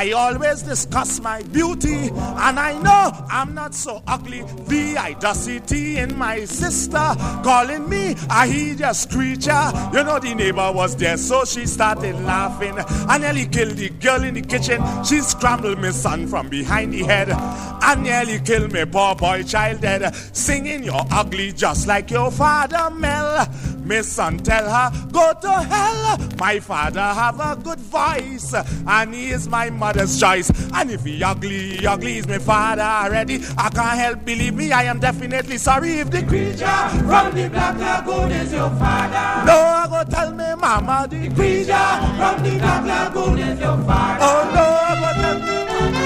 I 0.00 0.12
always 0.12 0.62
discuss 0.62 1.20
my 1.20 1.42
beauty, 1.42 2.08
and 2.08 2.58
I 2.58 2.72
know 2.80 3.26
I'm 3.30 3.54
not 3.54 3.74
so 3.74 4.02
ugly. 4.06 4.40
The 4.66 4.96
audacity 4.96 5.98
in 5.98 6.16
my 6.16 6.46
sister 6.46 7.14
calling 7.44 7.86
me 7.86 8.16
a 8.30 8.46
hideous 8.46 9.04
creature. 9.04 9.70
You 9.92 10.02
know, 10.02 10.18
the 10.18 10.34
neighbor 10.34 10.72
was 10.72 10.96
there, 10.96 11.18
so 11.18 11.44
she 11.44 11.66
started 11.66 12.18
laughing. 12.24 12.76
I 12.78 13.18
nearly 13.18 13.44
killed 13.44 13.76
the 13.76 13.90
girl 13.90 14.24
in 14.24 14.32
the 14.32 14.40
kitchen. 14.40 14.82
She 15.04 15.20
scrambled 15.20 15.78
my 15.78 15.90
son 15.90 16.26
from 16.28 16.48
behind 16.48 16.94
the 16.94 17.02
head. 17.02 17.28
I 17.32 17.94
nearly 17.96 18.38
killed 18.38 18.72
my 18.72 18.86
poor 18.86 19.14
boy 19.14 19.42
child 19.42 19.82
dead. 19.82 20.14
Singing, 20.34 20.82
You're 20.82 21.06
ugly 21.10 21.52
just 21.52 21.86
like 21.86 22.10
your 22.10 22.30
father, 22.30 22.88
Mel. 22.88 23.46
My 23.84 24.00
son 24.00 24.38
tell 24.38 24.66
her, 24.70 25.08
Go 25.12 25.34
to 25.42 25.52
hell. 25.52 26.18
My 26.38 26.58
father 26.58 27.00
have 27.00 27.38
a 27.38 27.60
good 27.62 27.80
voice, 27.80 28.54
and 28.54 29.14
he 29.14 29.30
is 29.30 29.46
my 29.46 29.68
mother 29.68 29.89
father's 29.90 30.20
choice. 30.20 30.50
And 30.72 30.90
if 30.90 31.04
he 31.04 31.22
ugly, 31.22 31.84
ugly 31.86 32.18
is 32.18 32.28
my 32.28 32.38
father 32.38 32.82
already. 32.82 33.40
I 33.56 33.68
can't 33.70 33.98
help 33.98 34.24
believe 34.24 34.54
me, 34.54 34.72
I 34.72 34.84
am 34.84 35.00
definitely 35.00 35.58
sorry 35.58 35.98
if 35.98 36.10
the 36.10 36.22
creature 36.22 36.88
from 37.08 37.34
the 37.34 37.48
black 37.50 37.76
lagoon 37.76 38.30
is 38.30 38.52
your 38.52 38.70
father. 38.70 39.46
No, 39.46 39.56
I 39.56 39.86
go 39.88 40.10
tell 40.10 40.30
me, 40.32 40.54
mama, 40.60 41.06
the 41.10 41.28
creature 41.34 41.90
from 42.18 42.42
the 42.44 42.58
black 42.58 42.84
lagoon 42.84 43.38
is 43.38 43.60
your 43.60 43.78
father. 43.78 44.18
Oh 44.22 44.50
no, 44.54 44.62
I 44.62 44.94
go 45.00 45.10
tell 45.22 45.38
me, 45.40 45.90
mama. 45.90 45.99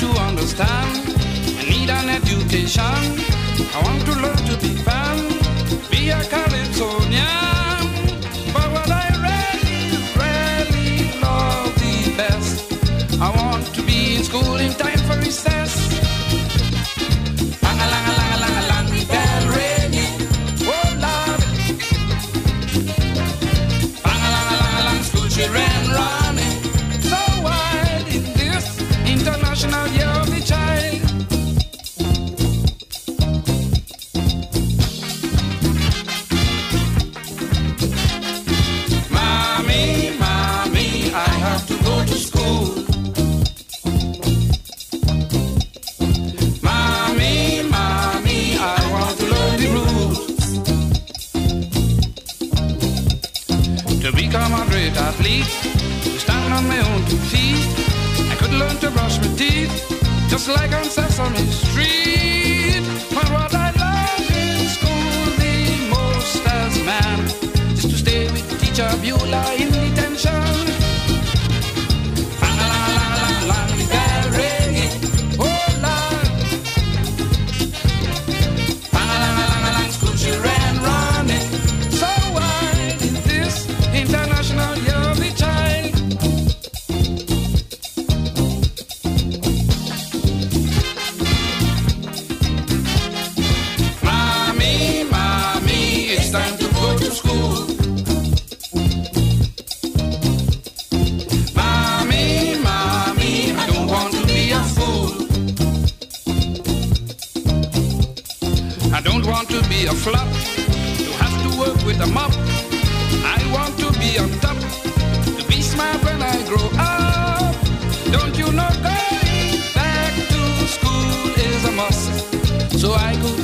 to 0.00 0.08
understand. 0.20 1.14
I 1.58 1.64
need 1.68 1.90
an 1.90 2.08
education. 2.08 2.82
I 3.74 3.80
want 3.82 4.04
to 4.06 4.12
learn 4.22 4.36
to 4.36 4.56
be 4.62 4.76
fun. 4.76 5.18
Be 5.90 6.10
a 6.10 6.20
Calypsonian. 6.22 7.47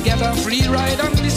get 0.05 0.21
a 0.21 0.39
free 0.43 0.61
ride 0.67 1.01
on 1.01 1.11
this 1.15 1.34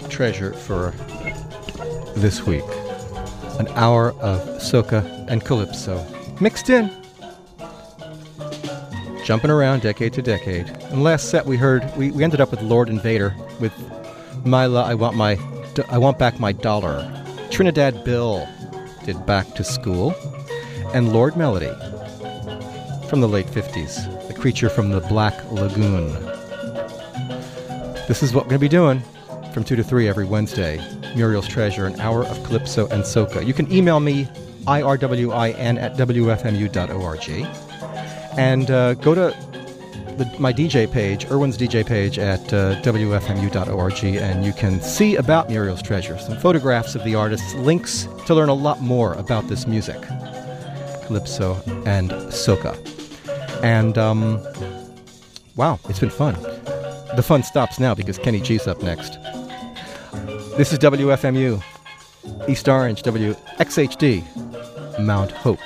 Treasure 0.00 0.54
for 0.54 0.90
this 2.16 2.46
week. 2.46 2.64
An 3.58 3.68
hour 3.74 4.12
of 4.20 4.40
soca 4.58 5.04
and 5.28 5.44
calypso 5.44 6.06
mixed 6.40 6.70
in, 6.70 6.90
jumping 9.24 9.50
around 9.50 9.82
decade 9.82 10.12
to 10.14 10.22
decade. 10.22 10.68
And 10.90 11.02
last 11.02 11.30
set 11.30 11.44
we 11.44 11.56
heard, 11.56 11.84
we, 11.96 12.10
we 12.10 12.24
ended 12.24 12.40
up 12.40 12.50
with 12.50 12.62
Lord 12.62 12.88
Invader 12.88 13.34
with 13.60 13.72
Mahalia, 14.44 14.84
I 14.84 14.94
want 14.94 15.16
my, 15.16 15.38
I 15.88 15.98
want 15.98 16.18
back 16.18 16.40
my 16.40 16.52
dollar. 16.52 17.08
Trinidad 17.50 18.02
Bill 18.04 18.48
did 19.04 19.26
Back 19.26 19.54
to 19.56 19.64
School, 19.64 20.14
and 20.94 21.12
Lord 21.12 21.36
Melody 21.36 21.72
from 23.08 23.20
the 23.20 23.28
late 23.28 23.46
50s, 23.46 24.26
the 24.26 24.34
creature 24.34 24.70
from 24.70 24.90
the 24.90 25.00
Black 25.00 25.34
Lagoon. 25.52 26.12
This 28.08 28.22
is 28.22 28.32
what 28.32 28.44
we're 28.44 28.50
going 28.50 28.60
to 28.60 28.64
be 28.64 28.68
doing 28.68 29.02
from 29.52 29.64
2 29.64 29.76
to 29.76 29.84
3 29.84 30.08
every 30.08 30.24
Wednesday. 30.24 30.80
Muriel's 31.14 31.46
Treasure, 31.46 31.86
an 31.86 32.00
hour 32.00 32.24
of 32.24 32.42
Calypso 32.44 32.88
and 32.88 33.02
Soca. 33.02 33.46
You 33.46 33.54
can 33.54 33.70
email 33.72 34.00
me, 34.00 34.26
irwin 34.68 35.78
at 35.78 35.96
wfmu.org. 35.96 37.46
And 38.38 38.70
uh, 38.70 38.94
go 38.94 39.14
to 39.14 39.36
the, 40.16 40.34
my 40.38 40.52
DJ 40.52 40.90
page, 40.90 41.26
Irwin's 41.30 41.56
DJ 41.56 41.86
page 41.86 42.18
at 42.18 42.52
uh, 42.52 42.80
wfmu.org, 42.82 44.04
and 44.04 44.44
you 44.44 44.52
can 44.52 44.80
see 44.80 45.16
about 45.16 45.48
Muriel's 45.48 45.82
Treasure, 45.82 46.18
some 46.18 46.36
photographs 46.38 46.94
of 46.94 47.04
the 47.04 47.14
artists, 47.14 47.54
links 47.54 48.08
to 48.26 48.34
learn 48.34 48.48
a 48.48 48.54
lot 48.54 48.80
more 48.80 49.14
about 49.14 49.48
this 49.48 49.66
music, 49.66 50.00
Calypso 51.06 51.54
and 51.86 52.10
Soca. 52.30 52.76
And, 53.62 53.96
um, 53.98 54.42
wow, 55.56 55.78
it's 55.88 56.00
been 56.00 56.10
fun. 56.10 56.34
The 57.14 57.22
fun 57.22 57.42
stops 57.42 57.78
now 57.78 57.94
because 57.94 58.18
Kenny 58.18 58.40
G's 58.40 58.66
up 58.66 58.82
next. 58.82 59.18
This 60.56 60.70
is 60.70 60.78
WFMU, 60.80 61.62
East 62.46 62.68
Orange, 62.68 63.02
WXHD, 63.02 65.00
Mount 65.00 65.30
Hope. 65.30 65.58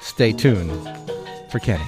Stay 0.00 0.32
tuned 0.32 0.72
for 1.50 1.58
Kenny. 1.58 1.84